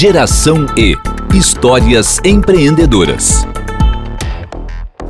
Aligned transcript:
Geração 0.00 0.64
E 0.78 0.96
Histórias 1.34 2.20
empreendedoras. 2.24 3.46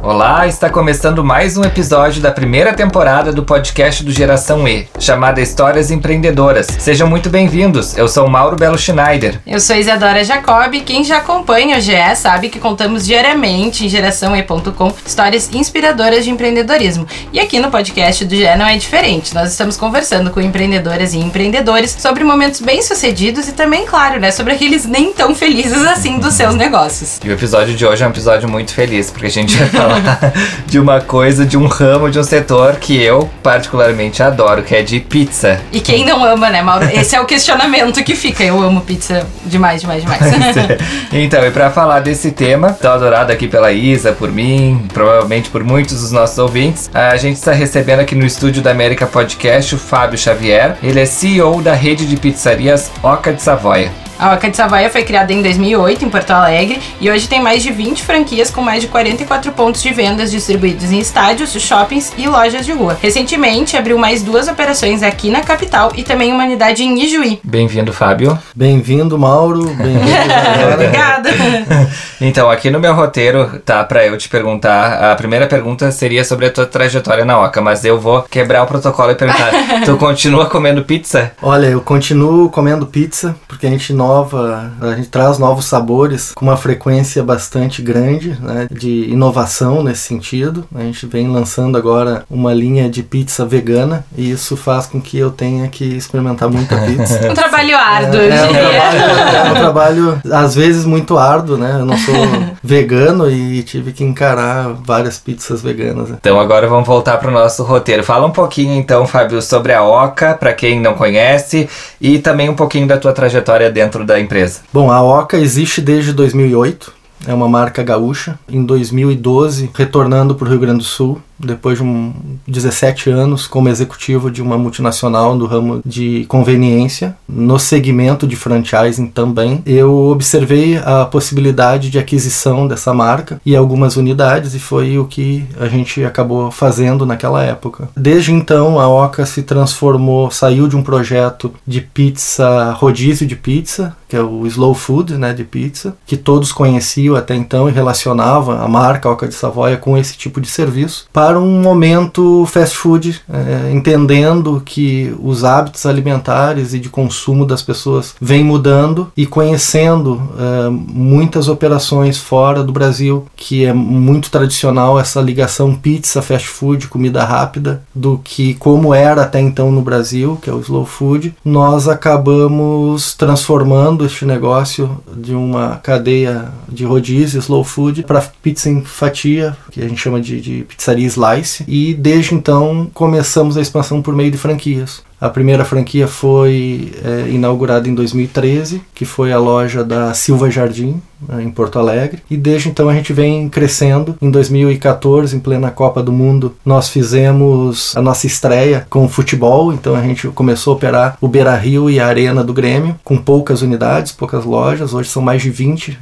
Olá, 0.03 0.47
está 0.47 0.71
começando 0.71 1.23
mais 1.23 1.59
um 1.59 1.63
episódio 1.63 2.23
da 2.23 2.33
primeira 2.33 2.73
temporada 2.73 3.35
do 3.35 3.45
podcast 3.45 4.03
do 4.03 4.11
Geração 4.11 4.67
E, 4.67 4.89
chamada 4.99 5.43
Histórias 5.43 5.91
Empreendedoras. 5.91 6.69
Sejam 6.79 7.07
muito 7.07 7.29
bem-vindos. 7.29 7.99
Eu 7.99 8.09
sou 8.09 8.27
Mauro 8.27 8.57
Belo 8.57 8.79
Schneider. 8.79 9.39
Eu 9.47 9.61
sou 9.61 9.77
Isadora 9.77 10.25
Jacob. 10.25 10.73
Quem 10.87 11.05
já 11.05 11.19
acompanha 11.19 11.77
o 11.77 11.81
GE 11.83 12.17
sabe 12.17 12.49
que 12.49 12.59
contamos 12.59 13.05
diariamente 13.05 13.85
em 13.85 13.91
geraçãoe.com 13.91 14.91
histórias 15.05 15.51
inspiradoras 15.53 16.25
de 16.25 16.31
empreendedorismo. 16.31 17.07
E 17.31 17.39
aqui 17.39 17.61
no 17.61 17.71
podcast 17.71 18.25
do 18.25 18.35
GE 18.35 18.57
não 18.57 18.67
é 18.67 18.79
diferente. 18.79 19.35
Nós 19.35 19.51
estamos 19.51 19.77
conversando 19.77 20.31
com 20.31 20.41
empreendedoras 20.41 21.13
e 21.13 21.19
empreendedores 21.19 21.95
sobre 21.99 22.25
momentos 22.25 22.63
bem-sucedidos 22.63 23.49
e 23.49 23.53
também, 23.53 23.85
claro, 23.85 24.19
né, 24.19 24.31
sobre 24.31 24.55
aqueles 24.55 24.87
nem 24.87 25.13
tão 25.13 25.35
felizes 25.35 25.85
assim 25.85 26.19
dos 26.19 26.33
seus 26.33 26.55
negócios. 26.55 27.21
E 27.23 27.29
o 27.29 27.33
episódio 27.33 27.75
de 27.75 27.85
hoje 27.85 28.03
é 28.03 28.07
um 28.07 28.11
episódio 28.11 28.49
muito 28.49 28.73
feliz, 28.73 29.11
porque 29.11 29.27
a 29.27 29.31
gente 29.31 29.55
vai 29.59 29.69
falar 29.69 29.90
de 30.67 30.79
uma 30.79 31.01
coisa, 31.01 31.45
de 31.45 31.57
um 31.57 31.67
ramo, 31.67 32.11
de 32.11 32.19
um 32.19 32.23
setor 32.23 32.77
que 32.77 33.01
eu 33.01 33.29
particularmente 33.43 34.23
adoro, 34.23 34.63
que 34.63 34.75
é 34.75 34.83
de 34.83 35.01
pizza. 35.01 35.61
E 35.73 35.81
quem 35.81 36.05
não 36.05 36.25
ama, 36.25 36.51
né, 36.51 36.63
Mauro? 36.63 36.89
Esse 36.93 37.17
é 37.17 37.21
o 37.21 37.25
questionamento 37.25 38.03
que 38.03 38.15
fica. 38.15 38.43
Eu 38.43 38.61
amo 38.63 38.81
pizza 38.81 39.27
demais, 39.45 39.81
demais, 39.81 40.03
demais. 40.03 40.21
então, 41.13 41.45
e 41.47 41.51
para 41.51 41.71
falar 41.71 42.01
desse 42.01 42.31
tema, 42.31 42.73
tão 42.73 42.93
adorado 42.93 43.33
aqui 43.33 43.49
pela 43.49 43.73
Isa, 43.73 44.13
por 44.13 44.31
mim, 44.31 44.87
provavelmente 44.93 45.51
por 45.51 45.65
muitos 45.65 46.01
dos 46.01 46.13
nossos 46.13 46.39
ouvintes, 46.39 46.91
a 46.93 47.17
gente 47.17 47.37
está 47.37 47.53
recebendo 47.53 48.01
aqui 48.01 48.15
no 48.15 48.27
estúdio 48.27 48.63
da 48.63 48.71
América 48.71 49.07
Podcast 49.07 49.75
o 49.75 49.79
Fábio 49.79 50.19
Xavier. 50.19 50.77
Ele 50.83 51.01
é 51.01 51.07
CEO 51.07 51.61
da 51.63 51.75
rede 51.75 52.07
de 52.07 52.17
pizzarias 52.17 52.91
Oca 53.03 53.33
de 53.33 53.43
Savoia. 53.43 54.10
A 54.21 54.35
Oca 54.35 54.51
de 54.51 54.57
Savoia 54.57 54.91
foi 54.91 55.03
criada 55.03 55.33
em 55.33 55.41
2008 55.41 56.05
em 56.05 56.11
Porto 56.11 56.31
Alegre 56.31 56.79
e 57.01 57.11
hoje 57.11 57.27
tem 57.27 57.41
mais 57.41 57.63
de 57.63 57.73
20 57.73 58.03
franquias 58.03 58.51
com 58.51 58.61
mais 58.61 58.83
de 58.83 58.89
44 58.89 59.51
pontos 59.53 59.83
de 59.83 59.95
vendas 59.95 60.31
distribuídos 60.31 60.93
em 60.93 60.99
estádios, 60.99 61.53
shoppings 61.53 62.13
e 62.19 62.29
lojas 62.29 62.67
de 62.67 62.73
rua. 62.73 62.99
Recentemente 63.01 63.79
abriu 63.79 63.97
mais 63.97 64.23
duas 64.23 64.47
operações 64.47 65.03
aqui 65.03 65.31
na 65.31 65.41
capital 65.41 65.93
e 65.97 66.03
também 66.03 66.35
uma 66.35 66.45
unidade 66.45 66.83
em 66.83 67.03
Ijuí. 67.03 67.41
Bem-vindo, 67.43 67.95
Fábio. 67.95 68.39
Bem-vindo, 68.55 69.19
Mauro. 69.19 69.65
Bem-vindo. 69.71 70.05
Obrigada. 70.75 71.31
então, 72.21 72.51
aqui 72.51 72.69
no 72.69 72.79
meu 72.79 72.95
roteiro 72.95 73.59
tá 73.65 73.83
para 73.85 74.05
eu 74.05 74.19
te 74.19 74.29
perguntar. 74.29 75.13
A 75.13 75.17
primeira 75.17 75.47
pergunta 75.47 75.91
seria 75.91 76.27
sobre 76.27 76.45
a 76.45 76.51
tua 76.51 76.67
trajetória 76.67 77.25
na 77.25 77.41
Oca, 77.41 77.63
mas 77.63 77.87
eu 77.87 77.99
vou 77.99 78.21
quebrar 78.25 78.65
o 78.65 78.67
protocolo 78.67 79.13
e 79.13 79.15
perguntar: 79.15 79.51
tu 79.87 79.97
continua 79.97 80.45
comendo 80.45 80.85
pizza? 80.85 81.33
Olha, 81.41 81.69
eu 81.69 81.81
continuo 81.81 82.51
comendo 82.51 82.85
pizza 82.85 83.35
porque 83.49 83.67
a 83.67 83.71
gente 83.71 83.95
nova, 84.11 84.73
a 84.81 84.95
gente 84.97 85.09
traz 85.09 85.39
novos 85.39 85.67
sabores 85.67 86.33
com 86.35 86.45
uma 86.45 86.57
frequência 86.57 87.23
bastante 87.23 87.81
grande, 87.81 88.37
né, 88.41 88.67
de 88.71 89.05
inovação 89.09 89.85
nesse 89.85 90.03
sentido. 90.03 90.65
A 90.75 90.81
gente 90.81 91.07
vem 91.07 91.29
lançando 91.29 91.79
agora 91.79 92.25
uma 92.29 92.53
linha 92.53 92.89
de 92.89 93.05
pizza 93.05 93.47
vegana 93.47 94.05
e 94.17 94.31
isso 94.31 94.57
faz 94.57 94.87
com 94.87 95.01
que 95.01 95.17
eu 95.17 95.31
tenha 95.31 95.69
que 95.69 95.85
experimentar 95.85 96.51
muita 96.51 96.77
pizza. 96.79 97.21
um 97.31 97.35
trabalho 97.35 97.77
árduo, 97.77 98.21
é, 98.21 98.29
é. 98.29 98.45
Um 98.45 98.53
trabalho, 98.53 98.99
é 98.99 99.51
um 99.51 99.55
trabalho, 99.55 100.23
às 100.33 100.55
vezes, 100.57 100.85
muito 100.85 101.17
árduo, 101.17 101.57
né? 101.57 101.77
Eu 101.79 101.85
não 101.85 101.97
sou 101.97 102.15
vegano 102.63 103.31
e 103.31 103.63
tive 103.63 103.93
que 103.93 104.03
encarar 104.03 104.75
várias 104.85 105.19
pizzas 105.19 105.63
veganas. 105.63 106.09
Né? 106.09 106.17
Então 106.21 106.41
agora 106.41 106.67
vamos 106.67 106.87
voltar 106.87 107.17
para 107.19 107.29
o 107.29 107.33
nosso 107.33 107.63
roteiro. 107.63 108.03
Fala 108.03 108.27
um 108.27 108.33
pouquinho 108.33 108.75
então, 108.75 109.07
Fábio, 109.07 109.41
sobre 109.41 109.73
a 109.73 109.85
Oca, 109.85 110.35
para 110.35 110.53
quem 110.53 110.81
não 110.81 110.95
conhece, 110.95 111.69
e 112.01 112.19
também 112.19 112.49
um 112.49 112.55
pouquinho 112.55 112.89
da 112.89 112.99
tua 112.99 113.13
trajetória 113.13 113.71
dentro 113.71 114.00
dentro 114.01 114.07
da 114.07 114.21
empresa? 114.21 114.61
Bom, 114.73 114.91
a 114.91 115.03
Oca 115.03 115.37
existe 115.39 115.81
desde 115.81 116.13
2008. 116.13 116.93
É 117.27 117.35
uma 117.35 117.49
marca 117.49 117.83
gaúcha. 117.83 118.39
Em 118.49 118.65
2012, 118.65 119.71
retornando 119.75 120.35
para 120.35 120.47
o 120.47 120.51
Rio 120.51 120.61
Grande 120.61 120.79
do 120.79 120.85
Sul, 120.85 121.21
depois 121.43 121.79
de 121.79 121.85
um 121.85 122.13
17 122.47 123.11
anos 123.11 123.47
como 123.47 123.69
executivo 123.69 124.31
de 124.31 124.43
uma 124.43 124.59
multinacional 124.59 125.35
no 125.35 125.47
ramo 125.47 125.81
de 125.85 126.25
conveniência, 126.29 127.17
no 127.29 127.59
segmento 127.59 128.27
de 128.27 128.37
franchising 128.37 129.07
também, 129.07 129.63
eu 129.67 129.93
observei 130.11 130.77
a 130.79 131.05
possibilidade 131.05 131.91
de 131.91 131.99
aquisição 131.99 132.67
dessa 132.67 132.93
marca 132.93 133.41
e 133.45 133.57
algumas 133.57 133.97
unidades 133.97 134.55
e 134.55 134.59
foi 134.59 134.99
o 134.99 135.05
que 135.05 135.45
a 135.59 135.67
gente 135.67 136.05
acabou 136.05 136.51
fazendo 136.51 137.07
naquela 137.07 137.43
época. 137.43 137.89
Desde 137.97 138.33
então, 138.33 138.79
a 138.79 138.89
Oca 138.89 139.25
se 139.27 139.43
transformou, 139.43 140.31
saiu 140.31 140.69
de 140.69 140.77
um 140.77 140.83
projeto 140.83 141.53
de 141.67 141.81
pizza, 141.81 142.73
rodízio 142.73 143.27
de 143.27 143.37
pizza, 143.37 143.97
que 144.09 144.17
é 144.17 144.21
o 144.21 144.45
slow 144.47 144.75
food, 144.75 145.17
né, 145.17 145.33
de 145.33 145.45
pizza, 145.45 145.95
que 146.05 146.17
todos 146.17 146.51
conheciam 146.53 147.15
até 147.15 147.35
então 147.35 147.69
e 147.69 147.73
relacionavam 147.73 148.61
a 148.61 148.67
marca 148.67 149.09
Oca 149.09 149.29
de 149.29 149.35
Savoia 149.35 149.77
com 149.77 149.97
esse 149.97 150.17
tipo 150.17 150.41
de 150.41 150.49
serviço, 150.49 151.07
para 151.13 151.30
um 151.39 151.61
momento 151.61 152.45
fast 152.47 152.77
food, 152.77 153.21
é, 153.33 153.71
entendendo 153.73 154.63
que 154.65 155.15
os 155.23 155.45
hábitos 155.45 155.87
alimentares 155.87 156.75
e 156.75 156.79
de 156.79 156.89
consumo 156.89 157.45
das 157.45 157.63
pessoas 157.63 158.15
vêm 158.21 158.45
mudando 158.45 159.11
e 159.17 159.27
conhecendo 159.27 160.21
é, 160.39 160.71
muitas 160.71 161.49
operações 161.49 162.19
fora 162.19 162.63
do 162.63 162.73
Brasil, 162.73 163.27
que 163.37 163.65
é 163.65 163.73
muito 163.73 164.31
tradicional 164.31 164.99
essa 164.99 165.21
ligação 165.21 165.75
pizza, 165.75 166.23
fast 166.23 166.49
food, 166.49 166.89
comida 166.89 167.25
rápida, 167.25 167.83
do 167.95 168.21
que 168.23 168.55
como 168.55 168.95
era 168.95 169.23
até 169.23 169.41
então 169.41 169.71
no 169.71 169.83
Brasil, 169.83 170.39
que 170.41 170.51
é 170.51 170.53
o 170.53 170.61
slow 170.61 170.87
food, 170.87 171.35
nós 171.45 171.89
acabamos 171.89 173.15
transformando 173.15 174.05
este 174.05 174.25
negócio 174.25 175.01
de 175.15 175.35
uma 175.35 175.77
cadeia 175.83 176.49
de 176.69 176.85
rodízio 176.85 177.39
slow 177.39 177.65
food 177.65 178.03
para 178.03 178.21
pizza 178.43 178.69
em 178.69 178.83
fatia, 178.83 179.57
que 179.71 179.81
a 179.81 179.89
gente 179.89 180.01
chama 180.01 180.21
de, 180.21 180.41
de 180.41 180.65
pizzaria 180.65 181.07
Slice, 181.21 181.65
e 181.69 181.93
desde 181.93 182.35
então 182.35 182.91
começamos 182.95 183.57
a 183.57 183.61
expansão 183.61 184.01
por 184.01 184.15
meio 184.15 184.31
de 184.31 184.39
franquias. 184.39 185.03
A 185.21 185.29
primeira 185.29 185.65
franquia 185.65 186.09
foi 186.09 186.93
é, 187.05 187.29
inaugurada 187.29 187.89
em 187.89 187.95
2013, 187.95 188.83
que 188.95 189.05
foi 189.05 189.33
a 189.33 189.39
loja 189.39 189.85
da 189.85 190.15
Silva 190.15 190.51
Jardim, 190.51 191.01
em 191.41 191.51
Porto 191.51 191.79
Alegre. 191.79 192.23
E 192.31 192.37
desde 192.37 192.69
então 192.69 192.89
a 192.89 192.95
gente 192.95 193.13
vem 193.13 193.49
crescendo. 193.49 194.17
Em 194.21 194.31
2014, 194.31 195.37
em 195.37 195.41
plena 195.41 195.71
Copa 195.71 196.03
do 196.03 196.13
Mundo, 196.13 196.55
nós 196.65 196.89
fizemos 196.89 197.97
a 197.97 198.03
nossa 198.03 198.27
estreia 198.27 198.87
com 198.89 199.09
futebol. 199.09 199.73
Então 199.73 199.95
a 199.95 200.03
gente 200.03 200.29
começou 200.29 200.73
a 200.73 200.77
operar 200.77 201.19
o 201.21 201.29
Beira 201.29 201.57
Rio 201.57 201.91
e 201.91 202.01
a 202.01 202.07
Arena 202.07 202.43
do 202.43 202.53
Grêmio, 202.53 202.97
com 203.05 203.17
poucas 203.17 203.63
unidades, 203.63 204.13
poucas 204.13 204.45
lojas. 204.45 204.95
Hoje 204.95 205.09
são 205.09 205.23
mais 205.23 205.43
de 205.43 205.51
20, 205.51 205.99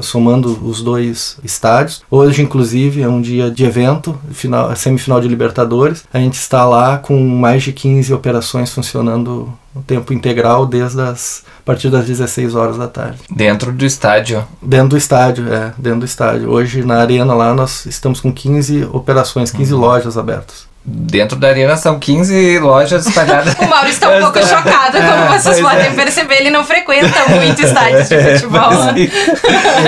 somando 0.00 0.58
os 0.64 0.82
dois 0.82 1.38
estádios. 1.42 2.02
Hoje, 2.10 2.42
inclusive, 2.42 3.02
é 3.02 3.08
um 3.08 3.20
dia 3.20 3.50
de 3.50 3.64
evento, 3.64 4.18
final, 4.30 4.74
semifinal 4.76 5.20
de 5.20 5.28
Libertadores. 5.28 6.04
A 6.12 6.18
gente 6.18 6.34
está 6.34 6.64
lá 6.64 6.98
com 6.98 7.18
mais 7.20 7.62
de 7.62 7.72
15 7.72 8.12
operações 8.12 8.72
funcionando 8.72 9.52
o 9.74 9.80
tempo 9.80 10.12
integral 10.12 10.66
desde 10.66 11.00
as 11.00 11.44
a 11.60 11.64
partir 11.64 11.90
das 11.90 12.04
16 12.04 12.54
horas 12.54 12.76
da 12.76 12.88
tarde. 12.88 13.18
Dentro 13.30 13.72
do 13.72 13.86
estádio? 13.86 14.44
Dentro 14.60 14.88
do 14.88 14.96
estádio, 14.96 15.52
é, 15.52 15.72
dentro 15.78 16.00
do 16.00 16.06
estádio. 16.06 16.50
Hoje 16.50 16.84
na 16.84 16.96
arena 16.96 17.32
lá 17.34 17.54
nós 17.54 17.86
estamos 17.86 18.20
com 18.20 18.32
15 18.32 18.88
operações, 18.92 19.52
15 19.52 19.72
uhum. 19.72 19.80
lojas 19.80 20.18
abertas. 20.18 20.72
Dentro 20.84 21.38
da 21.38 21.46
arena 21.46 21.76
são 21.76 21.96
15 22.00 22.58
lojas 22.58 23.06
espalhadas. 23.06 23.54
o 23.60 23.68
Mauro 23.68 23.88
está 23.88 24.10
um 24.10 24.18
pouco 24.22 24.40
chocado, 24.44 24.98
como 24.98 25.34
é, 25.34 25.38
vocês 25.38 25.60
podem 25.60 25.86
é. 25.86 25.90
perceber, 25.90 26.40
ele 26.40 26.50
não 26.50 26.64
frequenta 26.64 27.28
muito 27.28 27.62
estádios 27.62 28.08
de 28.08 28.18
futebol. 28.40 28.72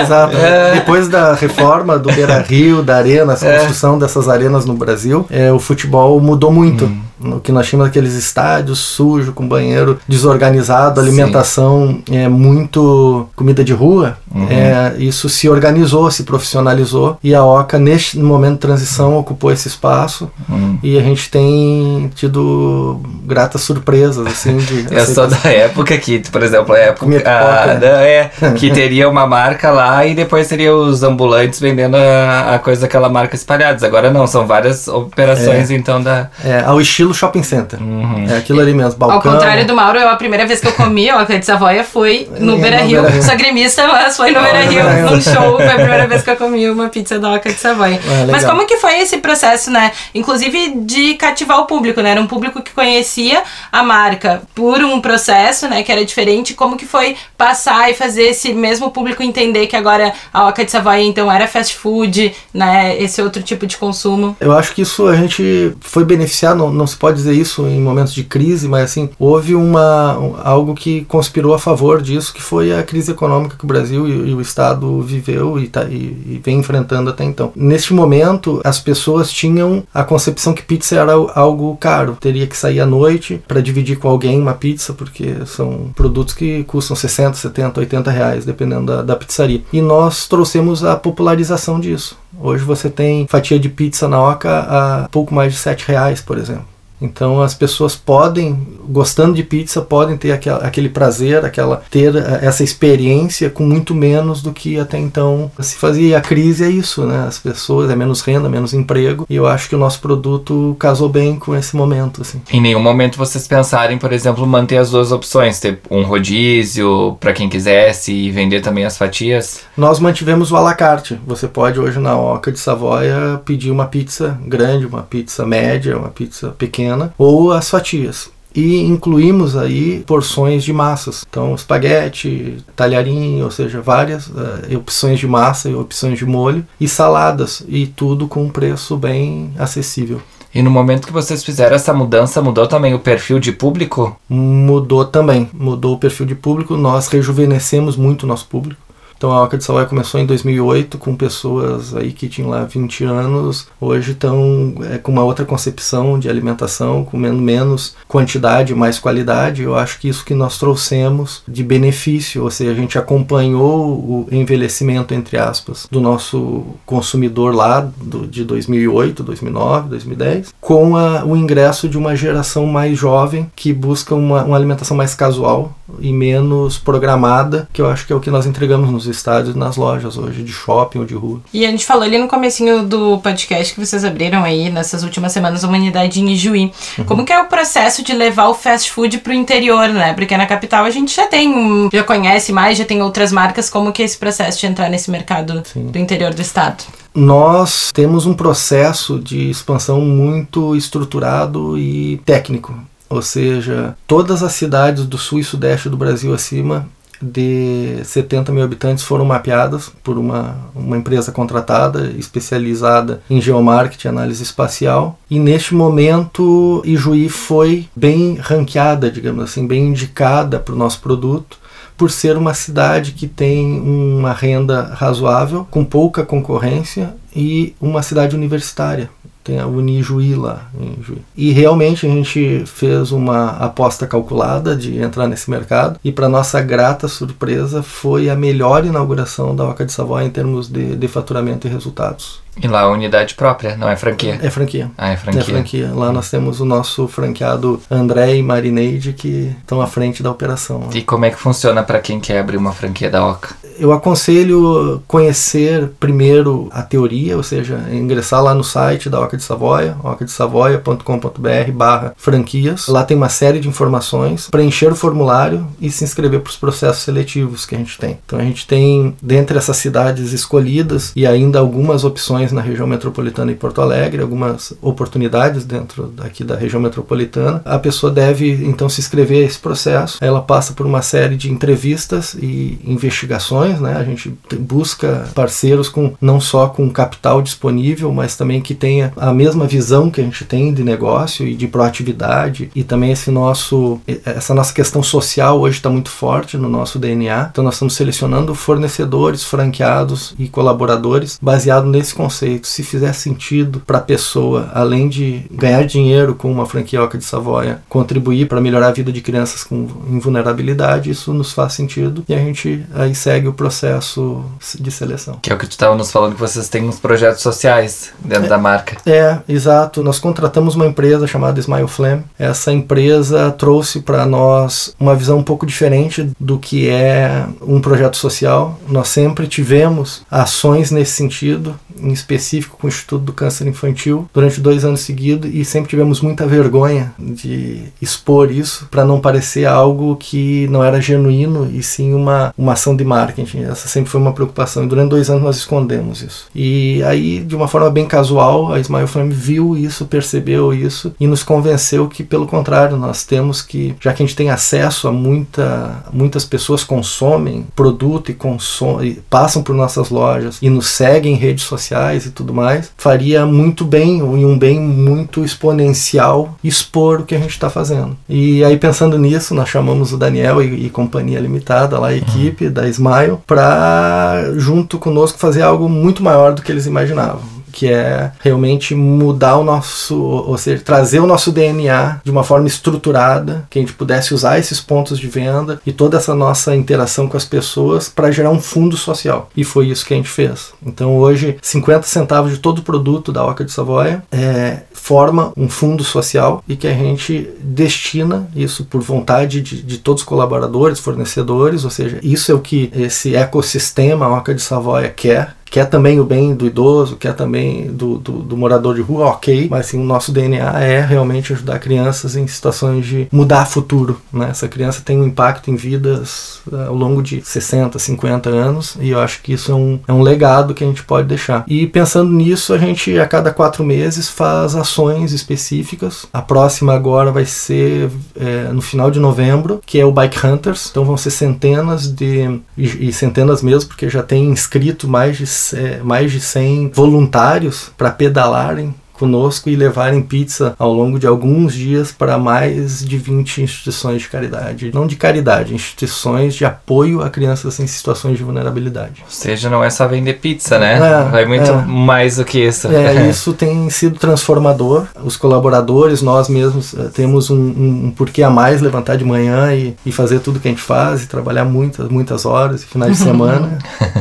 Exato. 0.01 0.37
É. 0.37 0.75
Depois 0.75 1.09
da 1.09 1.33
reforma 1.33 1.99
do 1.99 2.09
Beira 2.13 2.39
Rio, 2.39 2.81
da 2.81 2.95
arena, 2.95 3.33
a 3.33 3.45
é. 3.45 3.57
construção 3.57 3.99
dessas 3.99 4.29
arenas 4.29 4.65
no 4.65 4.73
Brasil, 4.73 5.27
é, 5.29 5.51
o 5.51 5.59
futebol 5.59 6.21
mudou 6.21 6.49
muito. 6.49 6.85
Hum. 6.85 7.01
O 7.19 7.39
que 7.39 7.51
nós 7.51 7.67
tínhamos 7.67 7.89
aqueles 7.89 8.13
estádios 8.13 8.79
sujos, 8.79 9.33
com 9.33 9.47
banheiro 9.47 9.99
desorganizado, 10.07 10.99
alimentação 10.99 12.01
é 12.11 12.27
muito 12.27 13.27
comida 13.35 13.63
de 13.63 13.73
rua. 13.73 14.17
Uhum. 14.33 14.47
É, 14.49 14.95
isso 14.97 15.29
se 15.29 15.47
organizou, 15.47 16.09
se 16.11 16.23
profissionalizou 16.23 17.17
e 17.23 17.33
a 17.33 17.43
Oca, 17.43 17.79
neste 17.79 18.19
momento 18.19 18.53
de 18.53 18.59
transição, 18.59 19.17
ocupou 19.17 19.51
esse 19.51 19.67
espaço 19.67 20.29
uhum. 20.49 20.77
e 20.83 20.97
a 20.97 21.01
gente 21.01 21.29
tem 21.29 22.11
tido 22.15 22.99
gratas 23.23 23.61
surpresas. 23.61 24.27
Assim, 24.27 24.57
de 24.57 24.87
Eu 24.93 25.05
sou 25.05 25.27
da 25.27 25.49
época 25.49 25.97
que, 25.97 26.19
por 26.29 26.43
exemplo, 26.43 26.75
a 26.75 26.79
época 26.79 27.05
a, 27.29 27.75
né? 27.75 28.11
é, 28.11 28.31
que 28.57 28.71
teria 28.71 29.07
uma 29.09 29.25
marca 29.25 29.71
lá 29.71 30.05
e 30.05 30.13
depois 30.13 30.47
teria 30.47 30.75
os 30.75 31.03
ambulantes 31.03 31.59
vendendo 31.59 31.95
a, 31.95 32.55
a 32.55 32.59
coisa 32.59 32.81
daquela 32.81 33.09
marca 33.09 33.35
espalhadas. 33.35 33.83
Agora 33.83 34.11
não, 34.11 34.27
são 34.27 34.45
várias 34.45 34.87
operações 34.87 35.71
é. 35.71 35.75
então 35.75 36.01
da. 36.01 36.29
É, 36.43 36.61
ao 36.65 36.81
estilo 36.81 37.04
estilo 37.05 37.13
shopping 37.13 37.43
center. 37.43 37.81
Uhum. 37.81 38.25
É 38.29 38.37
aquilo 38.37 38.59
ali 38.59 38.73
mesmo, 38.73 38.97
balcão. 38.97 39.31
Ao 39.31 39.37
contrário 39.37 39.65
do 39.65 39.75
Mauro, 39.75 39.99
eu, 39.99 40.09
a 40.09 40.15
primeira 40.15 40.45
vez 40.45 40.59
que 40.59 40.67
eu 40.67 40.73
comi 40.73 41.11
ó, 41.11 41.23
de 41.23 41.45
Savoia 41.45 41.83
foi 41.83 42.27
no 42.39 42.55
É, 42.55 42.59
Beira 42.59 42.77
Rio. 42.77 43.01
Beira 43.01 43.15
Rio. 43.15 43.23
Sou 43.23 43.35
gremista, 43.35 43.87
mas 43.87 44.17
foi 44.17 44.31
no 44.31 44.41
Beira 44.41 44.61
Rio, 44.61 45.11
num 45.11 45.21
show. 45.21 45.57
Foi 45.57 45.67
a 45.67 45.75
primeira 45.75 46.07
vez 46.07 46.23
que 46.23 46.29
eu 46.29 46.35
comi 46.35 46.69
uma 46.69 46.89
pizza 46.89 47.19
da 47.19 47.33
Oca 47.33 47.49
de 47.49 47.59
Savoia. 47.59 47.99
Legal. 48.03 48.27
mas 48.31 48.45
como 48.45 48.65
que 48.65 48.77
foi 48.77 48.99
esse 48.99 49.17
processo, 49.17 49.69
né? 49.69 49.91
Inclusive 50.13 50.75
de 50.77 51.15
cativar 51.15 51.59
o 51.59 51.65
público, 51.65 52.01
né? 52.01 52.11
Era 52.11 52.21
um 52.21 52.27
público 52.27 52.61
que 52.61 52.71
conhecia 52.71 53.43
a 53.71 53.83
marca 53.83 54.41
por 54.53 54.83
um 54.83 54.99
processo, 54.99 55.67
né? 55.67 55.83
Que 55.83 55.91
era 55.91 56.03
diferente. 56.03 56.53
Como 56.53 56.77
que 56.77 56.85
foi 56.85 57.15
passar 57.37 57.89
e 57.91 57.93
fazer 57.93 58.23
esse 58.23 58.53
mesmo 58.53 58.89
público 58.91 59.21
entender 59.21 59.67
que 59.67 59.75
agora 59.75 60.13
a 60.33 60.47
Oca 60.47 60.63
de 60.65 60.71
Savoia, 60.71 61.03
então, 61.03 61.31
era 61.31 61.47
fast 61.47 61.75
food, 61.75 62.33
né? 62.53 62.95
Esse 63.01 63.21
outro 63.21 63.41
tipo 63.43 63.67
de 63.67 63.77
consumo. 63.77 64.35
Eu 64.39 64.53
acho 64.57 64.73
que 64.73 64.81
isso 64.81 65.07
a 65.07 65.15
gente 65.15 65.75
foi 65.81 66.03
beneficiar, 66.03 66.55
não, 66.55 66.71
não 66.71 66.87
se 66.95 66.99
pode 66.99 67.17
dizer 67.17 67.33
isso 67.33 67.67
em 67.67 67.79
momentos 67.81 68.13
de 68.13 68.23
crise, 68.23 68.67
mas 68.67 68.85
assim, 68.85 69.09
houve 69.19 69.53
uma, 69.53 70.17
um- 70.17 70.35
algo 70.43 70.73
que 70.73 71.03
conspirou 71.05 71.53
a 71.53 71.59
favor 71.59 72.01
disso, 72.01 72.33
que 72.33 72.41
foi 72.41 72.71
a 72.73 72.81
crise 72.83 73.11
econômica 73.11 73.55
que 73.57 73.63
o 73.65 73.67
Brasil 73.67 74.07
e, 74.07 74.29
e 74.29 74.33
o 74.33 74.41
Estado 74.41 75.01
viveu 75.01 75.59
e, 75.59 75.67
tá, 75.67 75.83
e, 75.83 75.93
e 75.95 76.41
vem 76.43 76.57
enfrentando 76.59 77.09
até 77.09 77.23
então. 77.23 77.51
Neste 77.55 77.93
momento, 77.93 78.61
as 78.63 78.79
pessoas 78.79 79.29
tinham 79.31 79.83
a 79.93 80.03
concepção 80.03 80.53
que 80.53 80.61
pizza 80.63 80.95
era 80.95 81.11
algo 81.13 81.75
caro, 81.77 82.17
teria 82.19 82.47
que 82.47 82.55
sair 82.57 82.79
à 82.79 82.85
noite 82.85 83.41
para 83.47 83.61
dividir 83.61 83.97
com 83.97 84.07
alguém 84.07 84.39
uma 84.39 84.53
pizza, 84.53 84.93
porque 84.93 85.35
são 85.45 85.89
produtos 85.95 86.33
que 86.33 86.63
custam 86.63 86.95
60, 86.95 87.35
70, 87.37 87.79
80 87.81 88.11
reais, 88.11 88.45
dependendo 88.45 88.85
da, 88.85 89.01
da 89.01 89.15
pizzaria. 89.15 89.61
E 89.73 89.81
nós 89.81 90.27
trouxemos 90.27 90.83
a 90.83 90.95
popularização 90.95 91.79
disso. 91.79 92.17
Hoje 92.39 92.63
você 92.63 92.89
tem 92.89 93.25
fatia 93.27 93.59
de 93.59 93.69
pizza 93.69 94.07
na 94.07 94.21
Oca 94.21 94.59
a 94.69 95.07
pouco 95.09 95.33
mais 95.33 95.53
de 95.53 95.59
7 95.59 95.87
reais, 95.87 96.21
por 96.21 96.37
exemplo. 96.37 96.65
Então 97.01 97.41
as 97.41 97.53
pessoas 97.53 97.95
podem, 97.95 98.67
gostando 98.87 99.33
de 99.33 99.43
pizza, 99.43 99.81
podem 99.81 100.17
ter 100.17 100.31
aquela, 100.31 100.59
aquele 100.59 100.89
prazer, 100.89 101.43
aquela 101.43 101.83
ter 101.89 102.15
eh, 102.15 102.39
essa 102.41 102.63
experiência 102.63 103.49
com 103.49 103.63
muito 103.63 103.93
menos 103.93 104.41
do 104.41 104.53
que 104.53 104.79
até 104.79 104.97
então 104.97 105.51
se 105.59 105.75
fazia. 105.75 106.09
E 106.09 106.15
a 106.15 106.21
crise 106.21 106.63
é 106.63 106.69
isso, 106.69 107.05
né? 107.05 107.25
As 107.27 107.37
pessoas 107.37 107.89
é 107.89 107.95
menos 107.95 108.21
renda, 108.21 108.47
menos 108.47 108.73
emprego. 108.73 109.25
E 109.29 109.35
eu 109.35 109.45
acho 109.45 109.67
que 109.67 109.75
o 109.75 109.77
nosso 109.77 109.99
produto 109.99 110.75
casou 110.79 111.09
bem 111.09 111.37
com 111.37 111.55
esse 111.55 111.75
momento, 111.75 112.21
assim. 112.21 112.41
Em 112.51 112.61
nenhum 112.61 112.81
momento 112.81 113.17
vocês 113.17 113.47
pensarem, 113.47 113.97
por 113.97 114.13
exemplo, 114.13 114.45
manter 114.45 114.77
as 114.77 114.91
duas 114.91 115.11
opções, 115.11 115.59
ter 115.59 115.79
um 115.89 116.03
rodízio 116.03 117.17
para 117.19 117.33
quem 117.33 117.49
quisesse 117.49 118.13
e 118.13 118.31
vender 118.31 118.61
também 118.61 118.85
as 118.85 118.97
fatias. 118.97 119.61
Nós 119.75 119.99
mantivemos 119.99 120.51
o 120.51 120.55
à 120.55 120.61
la 120.61 120.73
carte. 120.73 121.19
Você 121.25 121.47
pode 121.47 121.79
hoje 121.79 121.99
na 121.99 122.17
Oca 122.17 122.51
de 122.51 122.59
Savoia 122.59 123.41
pedir 123.43 123.71
uma 123.71 123.85
pizza 123.85 124.39
grande, 124.45 124.85
uma 124.85 125.01
pizza 125.01 125.45
média, 125.45 125.97
uma 125.97 126.09
pizza 126.09 126.49
pequena 126.57 126.84
ou 127.17 127.51
as 127.51 127.69
fatias. 127.69 128.29
E 128.55 128.81
incluímos 128.83 129.57
aí 129.57 130.01
porções 130.07 130.63
de 130.63 130.71
massas. 130.71 131.25
Então, 131.29 131.53
espaguete, 131.53 132.63
talharim, 132.73 133.41
ou 133.41 133.51
seja, 133.51 133.81
várias 133.81 134.31
eh, 134.69 134.77
opções 134.77 135.19
de 135.19 135.27
massa 135.27 135.69
e 135.69 135.75
opções 135.75 136.17
de 136.17 136.25
molho 136.25 136.65
e 136.79 136.87
saladas. 136.87 137.61
E 137.67 137.85
tudo 137.85 138.29
com 138.29 138.43
um 138.43 138.49
preço 138.49 138.95
bem 138.95 139.51
acessível. 139.59 140.21
E 140.55 140.61
no 140.61 140.71
momento 140.71 141.05
que 141.05 141.11
vocês 141.11 141.43
fizeram 141.43 141.75
essa 141.75 141.93
mudança, 141.93 142.41
mudou 142.41 142.65
também 142.65 142.93
o 142.93 142.99
perfil 142.99 143.39
de 143.39 143.51
público? 143.51 144.17
Mudou 144.29 145.03
também, 145.03 145.49
mudou 145.51 145.95
o 145.95 145.99
perfil 145.99 146.25
de 146.25 146.33
público, 146.33 146.77
nós 146.77 147.09
rejuvenescemos 147.09 147.97
muito 147.97 148.23
o 148.23 148.25
nosso 148.25 148.47
público. 148.47 148.84
Então 149.25 149.33
a 149.35 149.41
Oca 149.41 149.57
de 149.57 149.63
Savoia 149.63 149.87
começou 149.87 150.19
em 150.19 150.25
2008 150.27 150.99
com 150.99 151.15
pessoas 151.15 151.95
aí 151.95 152.11
que 152.11 152.29
tinham 152.29 152.47
lá 152.47 152.63
20 152.63 153.05
anos, 153.05 153.67
hoje 153.81 154.11
estão 154.11 154.75
é, 154.83 154.99
com 154.99 155.11
uma 155.11 155.23
outra 155.23 155.43
concepção 155.43 156.19
de 156.19 156.29
alimentação, 156.29 157.03
comendo 157.03 157.41
menos 157.41 157.95
quantidade, 158.07 158.75
mais 158.75 158.99
qualidade. 158.99 159.63
Eu 159.63 159.75
acho 159.75 159.99
que 159.99 160.07
isso 160.07 160.23
que 160.23 160.35
nós 160.35 160.59
trouxemos 160.59 161.41
de 161.47 161.63
benefício, 161.63 162.43
ou 162.43 162.51
seja, 162.51 162.69
a 162.69 162.75
gente 162.75 162.99
acompanhou 162.99 163.95
o 163.97 164.27
envelhecimento 164.31 165.11
entre 165.11 165.39
aspas 165.39 165.87
do 165.89 165.99
nosso 165.99 166.63
consumidor 166.85 167.55
lá 167.55 167.81
do, 167.81 168.27
de 168.27 168.43
2008, 168.43 169.23
2009, 169.23 169.89
2010, 169.89 170.53
com 170.61 170.95
a, 170.95 171.25
o 171.25 171.35
ingresso 171.35 171.89
de 171.89 171.97
uma 171.97 172.15
geração 172.15 172.67
mais 172.67 172.95
jovem 172.95 173.49
que 173.55 173.73
busca 173.73 174.13
uma, 174.13 174.43
uma 174.43 174.55
alimentação 174.55 174.95
mais 174.95 175.15
casual 175.15 175.73
e 175.99 176.11
menos 176.13 176.77
programada, 176.77 177.67
que 177.73 177.81
eu 177.81 177.87
acho 177.87 178.05
que 178.05 178.13
é 178.13 178.15
o 178.15 178.19
que 178.19 178.29
nós 178.29 178.45
entregamos 178.45 178.89
nos 178.91 179.07
e 179.23 179.57
nas 179.57 179.75
lojas 179.77 180.17
hoje, 180.17 180.43
de 180.43 180.51
shopping 180.51 180.99
ou 180.99 181.05
de 181.05 181.13
rua. 181.15 181.39
E 181.53 181.65
a 181.65 181.69
gente 181.71 181.85
falou 181.85 182.03
ali 182.03 182.17
no 182.17 182.27
comecinho 182.27 182.83
do 182.83 183.19
podcast 183.19 183.73
que 183.73 183.85
vocês 183.85 184.03
abriram 184.03 184.43
aí 184.43 184.69
nessas 184.69 185.03
últimas 185.03 185.31
semanas 185.31 185.63
uma 185.63 185.77
unidade 185.77 186.21
em 186.21 186.29
Ijuí. 186.31 186.71
Como 187.05 187.25
que 187.25 187.33
é 187.33 187.41
o 187.41 187.45
processo 187.47 188.03
de 188.03 188.13
levar 188.13 188.47
o 188.49 188.53
fast 188.53 188.91
food 188.91 189.19
pro 189.19 189.33
interior, 189.33 189.89
né? 189.89 190.13
Porque 190.13 190.35
na 190.37 190.45
capital 190.45 190.85
a 190.85 190.89
gente 190.89 191.15
já 191.15 191.27
tem, 191.27 191.49
um- 191.53 191.89
já 191.91 192.03
conhece 192.03 192.51
mais, 192.51 192.77
já 192.77 192.85
tem 192.85 193.01
outras 193.01 193.31
marcas. 193.31 193.69
Como 193.69 193.91
que 193.91 194.01
é 194.01 194.05
esse 194.05 194.17
processo 194.17 194.59
de 194.59 194.65
entrar 194.67 194.89
nesse 194.89 195.09
mercado 195.11 195.63
Sim. 195.65 195.87
do 195.87 195.97
interior 195.99 196.33
do 196.33 196.41
estado? 196.41 196.83
Nós 197.13 197.91
temos 197.93 198.25
um 198.25 198.33
processo 198.33 199.19
de 199.19 199.49
expansão 199.49 200.01
muito 200.01 200.75
estruturado 200.75 201.77
e 201.77 202.21
técnico. 202.25 202.77
Ou 203.09 203.21
seja, 203.21 203.95
todas 204.07 204.41
as 204.43 204.53
cidades 204.53 205.05
do 205.05 205.17
sul 205.17 205.39
e 205.39 205.43
sudeste 205.43 205.87
do 205.87 205.95
Brasil 205.95 206.33
acima 206.33 206.87
de 207.21 207.99
70 208.03 208.51
mil 208.51 208.63
habitantes 208.63 209.03
foram 209.03 209.25
mapeadas 209.25 209.91
por 210.03 210.17
uma, 210.17 210.55
uma 210.75 210.97
empresa 210.97 211.31
contratada, 211.31 212.11
especializada 212.17 213.21
em 213.29 213.41
geomarketing 213.41 214.07
análise 214.07 214.43
espacial. 214.43 215.19
E 215.29 215.39
neste 215.39 215.73
momento, 215.73 216.81
Ijuí 216.85 217.29
foi 217.29 217.87
bem 217.95 218.35
ranqueada, 218.35 219.09
digamos 219.09 219.43
assim, 219.43 219.65
bem 219.65 219.87
indicada 219.87 220.59
para 220.59 220.73
o 220.73 220.77
nosso 220.77 220.99
produto 221.01 221.65
por 221.97 222.11
ser 222.11 222.37
uma 222.37 222.53
cidade 222.53 223.13
que 223.13 223.27
tem 223.27 223.79
uma 223.79 224.33
renda 224.33 224.93
razoável, 224.93 225.65
com 225.71 225.83
pouca 225.83 226.25
concorrência 226.25 227.15
e 227.35 227.73
uma 227.79 228.03
cidade 228.03 228.35
universitária. 228.35 229.09
Tem 229.45 229.59
a 229.59 229.67
Unijuí 229.67 230.33
lá 230.33 230.69
em 230.77 231.01
Juí. 231.03 231.19
E 231.37 231.51
realmente 231.51 232.07
a 232.07 232.09
gente 232.09 232.63
fez 232.65 233.11
uma 233.11 233.51
aposta 233.51 234.07
calculada 234.07 234.75
de 234.75 234.97
entrar 234.97 235.27
nesse 235.27 235.51
mercado 235.51 235.99
e 236.03 236.11
para 236.11 236.27
nossa 236.27 236.59
grata 236.61 237.07
surpresa 237.07 237.83
foi 237.83 238.27
a 238.27 238.35
melhor 238.35 238.83
inauguração 238.83 239.55
da 239.55 239.63
Oca 239.63 239.85
de 239.85 239.93
Savoia 239.93 240.25
em 240.25 240.31
termos 240.31 240.67
de, 240.67 240.95
de 240.95 241.07
faturamento 241.07 241.67
e 241.67 241.69
resultados. 241.69 242.43
E 242.61 242.67
lá 242.67 242.81
a 242.81 242.89
unidade 242.89 243.35
própria, 243.35 243.75
não 243.75 243.89
é 243.89 243.95
franquia? 243.95 244.39
É 244.41 244.49
franquia. 244.49 244.89
Ah, 244.97 245.09
é 245.09 245.17
franquia. 245.17 245.41
É 245.41 245.43
franquia. 245.43 245.91
Lá 245.93 246.11
nós 246.11 246.29
temos 246.29 246.59
o 246.59 246.65
nosso 246.65 247.07
franqueado 247.07 247.81
André 247.89 248.35
e 248.37 248.43
Marineide 248.43 249.13
que 249.13 249.55
estão 249.59 249.81
à 249.81 249.87
frente 249.87 250.23
da 250.23 250.31
operação. 250.31 250.89
E 250.93 251.01
como 251.01 251.25
é 251.25 251.29
que 251.29 251.37
funciona 251.37 251.83
para 251.83 251.99
quem 251.99 252.19
quer 252.19 252.39
abrir 252.39 252.57
uma 252.57 252.71
franquia 252.71 253.09
da 253.09 253.25
Oca? 253.25 253.55
Eu 253.77 253.91
aconselho 253.91 255.03
conhecer 255.05 255.89
primeiro 255.99 256.69
a 256.71 256.81
teoria, 256.81 257.35
ou 257.35 257.43
seja, 257.43 257.77
ingressar 257.91 258.41
lá 258.41 258.53
no 258.53 258.63
site 258.63 259.09
da 259.09 259.19
Oca 259.19 259.35
de 259.35 259.43
Savoia, 259.43 259.97
ocadesavoia.com.br 260.01 261.71
barra 261.73 262.13
franquias. 262.15 262.87
Lá 262.87 263.03
tem 263.03 263.17
uma 263.17 263.27
série 263.27 263.59
de 263.59 263.67
informações, 263.67 264.47
preencher 264.49 264.91
o 264.91 264.95
formulário 264.95 265.67
e 265.81 265.91
se 265.91 266.05
inscrever 266.05 266.39
para 266.39 266.49
os 266.49 266.57
processos 266.57 267.03
seletivos 267.03 267.65
que 267.65 267.75
a 267.75 267.77
gente 267.77 267.97
tem. 267.97 268.17
Então 268.25 268.39
a 268.39 268.43
gente 268.43 268.65
tem, 268.65 269.15
dentre 269.21 269.57
essas 269.57 269.75
cidades 269.77 270.31
escolhidas 270.31 271.11
e 271.15 271.27
ainda 271.27 271.59
algumas 271.59 272.05
opções 272.05 272.44
na 272.51 272.61
região 272.61 272.87
metropolitana 272.87 273.51
e 273.51 273.55
Porto 273.55 273.81
Alegre, 273.81 274.21
algumas 274.21 274.73
oportunidades 274.81 275.63
dentro 275.65 276.07
daqui 276.07 276.43
da 276.43 276.55
região 276.55 276.81
metropolitana. 276.81 277.61
A 277.65 277.79
pessoa 277.79 278.11
deve 278.11 278.51
então 278.65 278.87
se 278.89 278.99
inscrever 279.01 279.45
esse 279.45 279.59
processo. 279.59 280.17
Ela 280.21 280.41
passa 280.41 280.73
por 280.73 280.85
uma 280.85 281.01
série 281.01 281.35
de 281.35 281.51
entrevistas 281.51 282.33
e 282.35 282.79
investigações, 282.85 283.79
né? 283.79 283.95
A 283.97 284.03
gente 284.03 284.33
te- 284.47 284.55
busca 284.55 285.27
parceiros 285.33 285.89
com 285.89 286.13
não 286.21 286.39
só 286.39 286.67
com 286.67 286.89
capital 286.89 287.41
disponível, 287.41 288.11
mas 288.11 288.35
também 288.35 288.61
que 288.61 288.73
tenha 288.73 289.13
a 289.17 289.33
mesma 289.33 289.65
visão 289.65 290.09
que 290.09 290.21
a 290.21 290.23
gente 290.23 290.43
tem 290.45 290.73
de 290.73 290.83
negócio 290.83 291.47
e 291.47 291.55
de 291.55 291.67
proatividade 291.67 292.69
e 292.75 292.83
também 292.83 293.11
esse 293.11 293.31
nosso 293.31 293.99
essa 294.25 294.53
nossa 294.53 294.73
questão 294.73 295.01
social 295.03 295.59
hoje 295.59 295.77
está 295.77 295.89
muito 295.89 296.09
forte 296.09 296.57
no 296.57 296.69
nosso 296.69 296.99
DNA. 296.99 297.49
Então 297.51 297.63
nós 297.63 297.75
estamos 297.75 297.93
selecionando 297.95 298.53
fornecedores, 298.55 299.43
franqueados 299.43 300.33
e 300.37 300.47
colaboradores 300.47 301.39
baseado 301.41 301.85
nesse 301.87 302.13
conceito. 302.13 302.34
Se 302.63 302.83
fizer 302.83 303.13
sentido 303.13 303.81
para 303.85 303.99
a 303.99 304.01
pessoa, 304.01 304.69
além 304.73 305.07
de 305.07 305.45
ganhar 305.51 305.83
dinheiro 305.85 306.35
com 306.35 306.51
uma 306.51 306.65
franquia 306.65 307.03
Oca 307.03 307.17
de 307.17 307.23
Savoia, 307.23 307.81
contribuir 307.89 308.47
para 308.47 308.61
melhorar 308.61 308.87
a 308.87 308.91
vida 308.91 309.11
de 309.11 309.21
crianças 309.21 309.63
com 309.63 309.87
em 310.09 310.19
vulnerabilidade, 310.19 311.09
isso 311.09 311.33
nos 311.33 311.51
faz 311.51 311.73
sentido 311.73 312.23
e 312.27 312.33
a 312.33 312.37
gente 312.37 312.85
aí 312.93 313.13
segue 313.15 313.47
o 313.47 313.53
processo 313.53 314.43
de 314.79 314.91
seleção. 314.91 315.39
Que 315.41 315.51
é 315.51 315.55
o 315.55 315.57
que 315.57 315.67
tu 315.67 315.71
estava 315.71 315.95
nos 315.95 316.11
falando 316.11 316.33
que 316.33 316.39
vocês 316.39 316.69
têm 316.69 316.83
uns 316.83 316.99
projetos 316.99 317.41
sociais 317.41 318.11
dentro 318.23 318.49
da 318.49 318.57
marca. 318.57 318.97
É, 319.05 319.39
exato. 319.47 320.03
Nós 320.03 320.19
contratamos 320.19 320.75
uma 320.75 320.85
empresa 320.85 321.27
chamada 321.27 321.59
Smile 321.59 321.87
Flame. 321.87 322.23
Essa 322.37 322.71
empresa 322.71 323.51
trouxe 323.51 324.01
para 324.01 324.25
nós 324.25 324.95
uma 324.99 325.15
visão 325.15 325.37
um 325.37 325.43
pouco 325.43 325.65
diferente 325.65 326.29
do 326.39 326.57
que 326.57 326.89
é 326.89 327.45
um 327.61 327.79
projeto 327.79 328.17
social. 328.17 328.79
Nós 328.87 329.07
sempre 329.09 329.47
tivemos 329.47 330.23
ações 330.29 330.91
nesse 330.91 331.13
sentido 331.13 331.75
em 331.99 332.11
específico 332.11 332.77
com 332.77 332.87
o 332.87 332.89
Instituto 332.89 333.23
do 333.23 333.33
Câncer 333.33 333.67
Infantil 333.67 334.29
durante 334.33 334.59
dois 334.59 334.83
anos 334.83 335.01
seguidos 335.01 335.49
e 335.53 335.63
sempre 335.63 335.89
tivemos 335.89 336.21
muita 336.21 336.45
vergonha 336.45 337.13
de 337.17 337.83
expor 338.01 338.51
isso 338.51 338.87
para 338.91 339.05
não 339.05 339.19
parecer 339.19 339.65
algo 339.65 340.15
que 340.15 340.67
não 340.67 340.83
era 340.83 341.01
genuíno 341.01 341.69
e 341.71 341.81
sim 341.81 342.13
uma, 342.13 342.53
uma 342.57 342.73
ação 342.73 342.95
de 342.95 343.03
marketing. 343.03 343.63
Essa 343.63 343.87
sempre 343.87 344.09
foi 344.09 344.19
uma 344.19 344.33
preocupação 344.33 344.83
e 344.83 344.87
durante 344.87 345.09
dois 345.09 345.29
anos 345.29 345.43
nós 345.43 345.57
escondemos 345.57 346.21
isso. 346.21 346.47
E 346.53 347.01
aí, 347.03 347.39
de 347.39 347.55
uma 347.55 347.67
forma 347.67 347.89
bem 347.89 348.05
casual, 348.05 348.73
a 348.73 348.79
Smile 348.79 349.07
Flame 349.07 349.33
viu 349.33 349.75
isso, 349.77 350.05
percebeu 350.05 350.73
isso 350.73 351.13
e 351.19 351.27
nos 351.27 351.43
convenceu 351.43 352.07
que, 352.07 352.23
pelo 352.23 352.47
contrário, 352.47 352.97
nós 352.97 353.23
temos 353.23 353.61
que, 353.61 353.95
já 353.99 354.13
que 354.13 354.21
a 354.21 354.25
gente 354.25 354.35
tem 354.35 354.49
acesso 354.49 355.07
a 355.07 355.11
muita, 355.11 356.03
muitas 356.11 356.45
pessoas 356.45 356.83
consomem 356.83 357.65
produto 357.75 358.31
e, 358.31 358.33
consomem, 358.33 359.19
passam 359.29 359.63
por 359.63 359.75
nossas 359.75 360.09
lojas 360.09 360.57
e 360.61 360.69
nos 360.69 360.87
seguem 360.87 361.33
em 361.33 361.37
redes 361.37 361.63
sociais 361.63 361.84
e 362.25 362.31
tudo 362.31 362.53
mais, 362.53 362.91
faria 362.97 363.45
muito 363.45 363.85
bem, 363.85 364.19
e 364.19 364.45
um 364.45 364.57
bem 364.57 364.79
muito 364.79 365.43
exponencial, 365.43 366.55
expor 366.63 367.21
o 367.21 367.25
que 367.25 367.35
a 367.35 367.39
gente 367.39 367.51
está 367.51 367.69
fazendo. 367.69 368.17
E 368.27 368.63
aí, 368.63 368.77
pensando 368.77 369.17
nisso, 369.17 369.53
nós 369.53 369.69
chamamos 369.69 370.13
o 370.13 370.17
Daniel 370.17 370.61
e, 370.61 370.85
e 370.85 370.89
Companhia 370.89 371.39
Limitada, 371.39 371.99
lá 371.99 372.07
a 372.07 372.15
equipe 372.15 372.65
uhum. 372.65 372.71
da 372.71 372.87
Smile, 372.87 373.37
para, 373.45 374.53
junto 374.55 374.97
conosco, 374.97 375.37
fazer 375.37 375.61
algo 375.61 375.87
muito 375.89 376.23
maior 376.23 376.53
do 376.53 376.61
que 376.61 376.71
eles 376.71 376.85
imaginavam 376.85 377.54
que 377.75 377.89
é 377.89 378.31
realmente 378.39 378.95
mudar 378.95 379.57
o 379.57 379.63
nosso, 379.63 380.17
ou 380.17 380.57
seja, 380.57 380.81
trazer 380.81 381.19
o 381.19 381.27
nosso 381.27 381.51
DNA 381.51 382.21
de 382.23 382.31
uma 382.31 382.41
forma 382.41 382.67
estruturada, 382.67 383.67
que 383.69 383.77
a 383.77 383.81
gente 383.81 383.91
pudesse 383.91 384.33
usar 384.33 384.57
esses 384.57 384.79
pontos 384.79 385.19
de 385.19 385.27
venda 385.27 385.81
e 385.85 385.91
toda 385.91 386.15
essa 386.15 386.33
nossa 386.33 386.73
interação 386.73 387.27
com 387.27 387.35
as 387.35 387.43
pessoas 387.43 388.07
para 388.07 388.31
gerar 388.31 388.49
um 388.49 388.61
fundo 388.61 388.95
social. 388.95 389.49
E 389.57 389.65
foi 389.65 389.87
isso 389.87 390.05
que 390.05 390.13
a 390.13 390.17
gente 390.17 390.29
fez. 390.29 390.71
Então 390.85 391.17
hoje, 391.17 391.57
50 391.61 392.03
centavos 392.03 392.53
de 392.53 392.59
todo 392.59 392.81
produto 392.81 393.33
da 393.33 393.45
Oca 393.45 393.65
de 393.65 393.73
Savoia 393.73 394.23
é, 394.31 394.79
forma 394.93 395.51
um 395.57 395.67
fundo 395.67 396.01
social 396.01 396.63
e 396.69 396.77
que 396.77 396.87
a 396.87 396.93
gente 396.93 397.49
destina 397.59 398.47
isso 398.55 398.85
por 398.85 399.01
vontade 399.01 399.61
de, 399.61 399.83
de 399.83 399.97
todos 399.97 400.21
os 400.21 400.27
colaboradores, 400.27 400.99
fornecedores, 400.99 401.83
ou 401.83 401.89
seja, 401.89 402.19
isso 402.23 402.53
é 402.53 402.55
o 402.55 402.59
que 402.59 402.89
esse 402.95 403.35
ecossistema 403.35 404.29
Oca 404.29 404.55
de 404.55 404.61
Savoia 404.61 405.09
quer 405.09 405.55
quer 405.75 405.89
também 405.89 406.21
o 406.21 406.23
bem 406.23 406.55
do 406.55 406.65
idoso, 406.65 407.17
quer 407.17 407.33
também 407.33 407.87
do, 407.87 408.17
do, 408.17 408.31
do, 408.41 408.55
morador 408.55 408.95
de 408.95 409.01
rua, 409.01 409.25
ok, 409.25 409.67
mas 409.69 409.87
sim 409.87 409.99
o 409.99 410.05
nosso 410.05 410.31
DNA 410.31 410.79
é 410.79 411.01
realmente 411.01 411.51
ajudar 411.51 411.79
crianças 411.79 412.37
em 412.37 412.47
situações 412.47 413.05
de 413.05 413.27
mudar 413.29 413.65
futuro. 413.65 414.21
Né? 414.31 414.47
Essa 414.51 414.69
criança 414.69 415.01
tem 415.03 415.19
um 415.19 415.25
impacto 415.25 415.69
em 415.69 415.75
vidas 415.75 416.61
uh, 416.71 416.87
ao 416.87 416.95
longo 416.95 417.21
de 417.21 417.41
60, 417.41 417.99
50 417.99 418.49
anos 418.49 418.97
e 419.01 419.09
eu 419.09 419.19
acho 419.19 419.41
que 419.41 419.51
isso 419.51 419.69
é 419.69 419.75
um, 419.75 419.99
é 420.07 420.13
um 420.13 420.21
legado 420.21 420.73
que 420.73 420.81
a 420.81 420.87
gente 420.87 421.03
pode 421.03 421.27
deixar. 421.27 421.65
E 421.67 421.85
pensando 421.85 422.31
nisso, 422.31 422.73
a 422.73 422.77
gente 422.77 423.19
a 423.19 423.27
cada 423.27 423.51
quatro 423.51 423.83
meses 423.83 424.29
faz 424.29 424.77
ações 424.77 425.33
específicas. 425.33 426.25
A 426.31 426.41
próxima 426.41 426.93
agora 426.93 427.33
vai 427.33 427.43
ser 427.43 428.09
é, 428.39 428.71
no 428.71 428.81
final 428.81 429.11
de 429.11 429.19
novembro, 429.19 429.81
que 429.85 429.99
é 429.99 430.05
o 430.05 430.11
Bike 430.13 430.47
Hunters. 430.47 430.87
Então 430.89 431.03
vão 431.03 431.17
ser 431.17 431.31
centenas 431.31 432.07
de. 432.07 432.61
e, 432.77 433.09
e 433.09 433.11
centenas 433.11 433.61
mesmo, 433.61 433.89
porque 433.89 434.09
já 434.09 434.23
tem 434.23 434.45
inscrito 434.45 435.05
mais 435.05 435.35
de 435.35 435.45
é, 435.45 435.64
mais 436.03 436.31
de 436.31 436.39
100 436.39 436.89
voluntários 436.89 437.91
para 437.97 438.11
pedalarem 438.11 438.93
conosco 439.17 439.69
e 439.69 439.75
levarem 439.75 440.21
pizza 440.21 440.75
ao 440.77 440.93
longo 440.93 441.19
de 441.19 441.27
alguns 441.27 441.73
dias 441.73 442.11
para 442.11 442.37
mais 442.37 443.03
de 443.03 443.17
20 443.17 443.61
instituições 443.61 444.21
de 444.21 444.29
caridade. 444.29 444.91
Não 444.93 445.07
de 445.07 445.15
caridade, 445.15 445.73
instituições 445.73 446.55
de 446.55 446.65
apoio 446.65 447.21
a 447.21 447.29
crianças 447.29 447.79
em 447.79 447.87
situações 447.87 448.37
de 448.37 448.43
vulnerabilidade. 448.43 449.21
Ou 449.23 449.31
seja, 449.31 449.69
não 449.69 449.83
é 449.83 449.89
só 449.89 450.07
vender 450.07 450.35
pizza, 450.35 450.77
né? 450.77 450.95
É, 450.95 451.29
Vai 451.29 451.45
muito 451.45 451.69
é. 451.69 451.85
mais 451.85 452.37
do 452.37 452.45
que 452.45 452.59
isso. 452.59 452.87
É, 452.87 453.27
isso 453.29 453.53
tem 453.53 453.89
sido 453.89 454.17
transformador. 454.17 455.05
Os 455.23 455.37
colaboradores, 455.37 456.21
nós 456.21 456.49
mesmos, 456.49 456.93
eh, 456.93 457.09
temos 457.13 457.49
um, 457.49 457.55
um, 457.55 458.05
um, 458.05 458.11
porquê 458.11 458.43
a 458.43 458.49
mais 458.49 458.81
levantar 458.81 459.15
de 459.15 459.23
manhã 459.23 459.73
e, 459.73 459.95
e 460.05 460.11
fazer 460.11 460.39
tudo 460.39 460.59
que 460.59 460.67
a 460.67 460.71
gente 460.71 460.81
faz 460.81 461.23
e 461.23 461.27
trabalhar 461.27 461.65
muitas, 461.65 462.07
muitas 462.09 462.45
horas 462.45 462.83
e 462.83 462.85
finais 462.85 463.17
de 463.17 463.17
semana. 463.23 463.77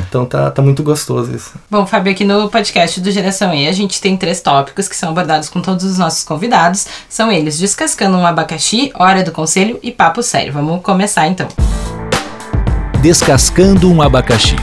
então 0.09 0.25
tá, 0.25 0.51
tá 0.51 0.63
muito 0.63 0.83
gostoso 0.83 1.35
isso. 1.35 1.53
Bom, 1.71 1.87
Fábio, 1.87 2.13
aqui 2.13 2.25
no 2.25 2.49
podcast 2.49 3.01
do 3.01 3.11
Geração 3.11 3.55
E 3.55 3.67
a 3.69 3.73
gente 3.73 4.01
tem 4.01 4.17
três 4.17 4.41
tópicos 4.41 4.84
que 4.89 4.97
são 4.97 5.11
abordados 5.11 5.49
com 5.49 5.61
todos 5.61 5.85
os 5.85 5.99
nossos 5.99 6.25
convidados. 6.25 6.87
São 7.09 7.31
eles 7.31 7.59
Descascando 7.59 8.17
um 8.17 8.27
Abacaxi, 8.27 8.93
Hora 8.95 9.23
do 9.23 9.33
Conselho 9.33 9.79
e 9.83 9.91
Papo 9.91 10.23
Sério. 10.23 10.53
Vamos 10.53 10.83
começar 10.83 11.27
então. 11.27 11.49
Descascando 13.01 13.91
um 13.91 14.01
Abacaxi. 14.01 14.57